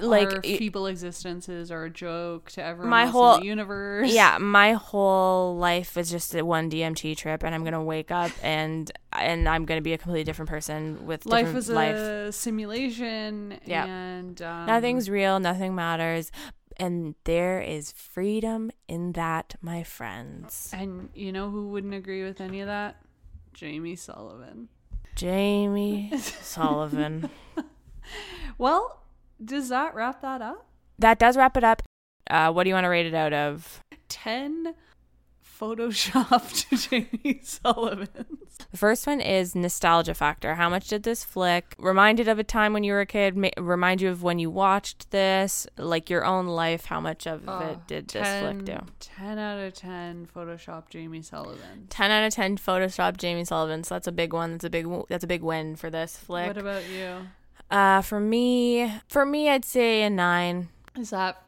[0.00, 4.12] like, our feeble existences are a joke to everyone My whole- in the universe.
[4.12, 8.32] Yeah, my whole life is just a one DMT trip, and I'm gonna wake up
[8.42, 12.34] and and I'm gonna be a completely different person with life is a life.
[12.34, 13.58] simulation.
[13.64, 13.84] Yeah.
[13.84, 16.32] And um, Nothing's real, nothing matters.
[16.76, 20.70] And there is freedom in that, my friends.
[20.72, 22.96] And you know who wouldn't agree with any of that?
[23.52, 24.68] Jamie Sullivan.
[25.14, 27.30] Jamie Sullivan.
[28.58, 29.00] Well,
[29.44, 30.66] does that wrap that up?
[30.98, 31.82] That does wrap it up.
[32.30, 33.80] Uh, what do you want to rate it out of?
[34.08, 34.74] 10
[35.62, 38.66] photoshopped Jamie Sullivans.
[38.70, 40.54] The first one is nostalgia factor.
[40.56, 43.36] How much did this flick remind you of a time when you were a kid?
[43.36, 46.86] Ma- remind you of when you watched this, like your own life?
[46.86, 48.78] How much of Oh, it did this flick do?
[49.00, 51.86] 10 out of 10 Photoshop Jamie Sullivan.
[51.90, 53.84] 10 out of 10 Photoshop Jamie Sullivan.
[53.84, 54.52] So that's a big one.
[54.52, 56.48] That's a big that's a big win for this flick.
[56.48, 57.18] What about you?
[57.70, 60.68] uh for me, for me I'd say a 9.
[60.98, 61.40] Is that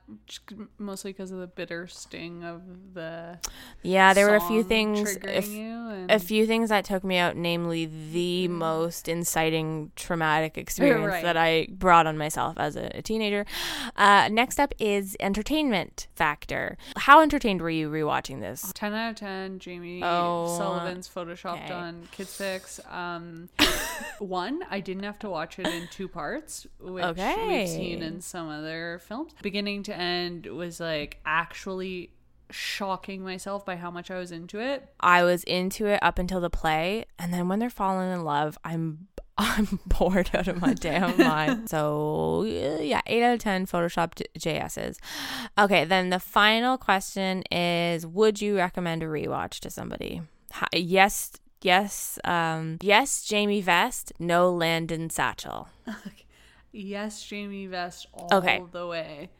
[0.78, 2.62] mostly because of the bitter sting of
[2.94, 3.38] the
[3.82, 5.88] Yeah, there were a few things if, you?
[5.88, 11.22] And, a few things that took me out, namely the most inciting traumatic experience Right.
[11.22, 13.46] that I brought on myself as a, a teenager.
[13.96, 16.76] Uh, next up is entertainment factor.
[16.96, 18.70] How entertained were you rewatching this?
[18.74, 21.72] 10 out of 10 Jamie Oh, Sullivan's photoshopped okay.
[21.72, 22.80] on Kids Fix.
[22.90, 23.48] Um,
[24.18, 27.46] one, I didn't have to watch it in two parts, which Okay.
[27.60, 29.32] we've seen in some other films.
[29.42, 32.10] Beginning to end was like actually
[32.50, 34.88] shocking myself by how much I was into it.
[35.00, 38.58] I was into it up until the play, and then when they're falling in love,
[38.64, 41.68] I'm I'm bored out of my damn mind.
[41.68, 44.98] So yeah, eight out of ten Photoshop JSs.
[45.58, 50.22] Okay, then the final question is: Would you recommend a rewatch to somebody?
[50.72, 51.32] Yes,
[51.62, 53.24] yes, um, yes.
[53.24, 55.68] Jamie Vest, no Landon Satchel.
[56.76, 58.60] Yes, Jamie Vest all Okay.
[58.72, 59.30] the way.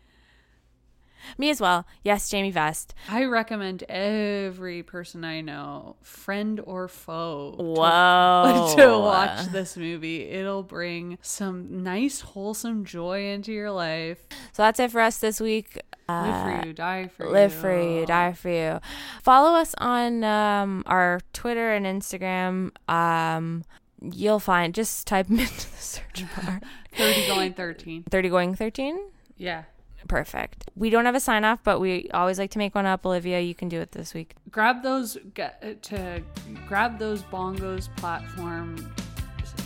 [1.39, 1.87] Me as well.
[2.03, 2.95] Yes, Jamie Vest.
[3.09, 8.75] I recommend every person I know, friend or foe, to- Whoa.
[8.77, 10.23] to watch this movie.
[10.31, 14.19] It'll bring some nice, wholesome joy into your life.
[14.53, 15.81] So that's it for us this week.
[16.09, 17.33] Live Uh, for you, die for you.
[17.33, 18.81] live for you, die for you.
[19.23, 22.71] Follow us on um, our Twitter and Instagram.
[22.91, 23.65] Um,
[24.03, 26.61] you'll find just type them into the search bar.
[26.97, 28.03] 30 going 13.
[28.11, 28.99] 30 going 13?
[29.39, 29.63] Yeah.
[30.09, 30.71] Perfect.
[30.77, 33.07] We don't have a sign off, but we always like to make one up.
[33.07, 34.35] Olivia, you can do it this week.
[34.51, 36.23] Grab those get, to
[36.67, 38.93] grab those bongos platform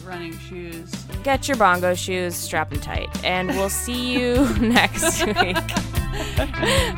[0.05, 0.91] running shoes.
[1.23, 5.57] Get your bongo shoes, strap them tight, and we'll see you next week.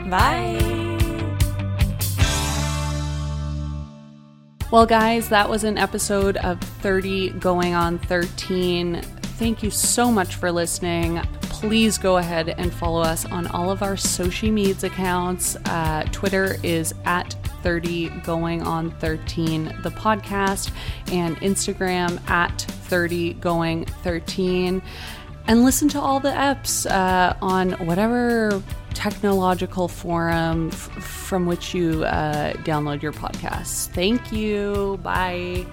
[0.08, 0.98] Bye.
[4.70, 9.02] Well, guys, that was an episode of 30 going on 13.
[9.40, 11.16] Thank you so much for listening.
[11.40, 15.56] Please go ahead and follow us on all of our social medias accounts.
[15.64, 17.32] Uh, Twitter is at
[17.62, 20.70] 30 going on 13, the podcast,
[21.10, 24.82] and Instagram at 30 going 13.
[25.46, 28.62] And listen to all the eps uh, on whatever
[28.92, 33.86] technological forum f- from which you uh, download your podcasts.
[33.86, 35.00] Thank you.
[35.02, 35.64] Bye.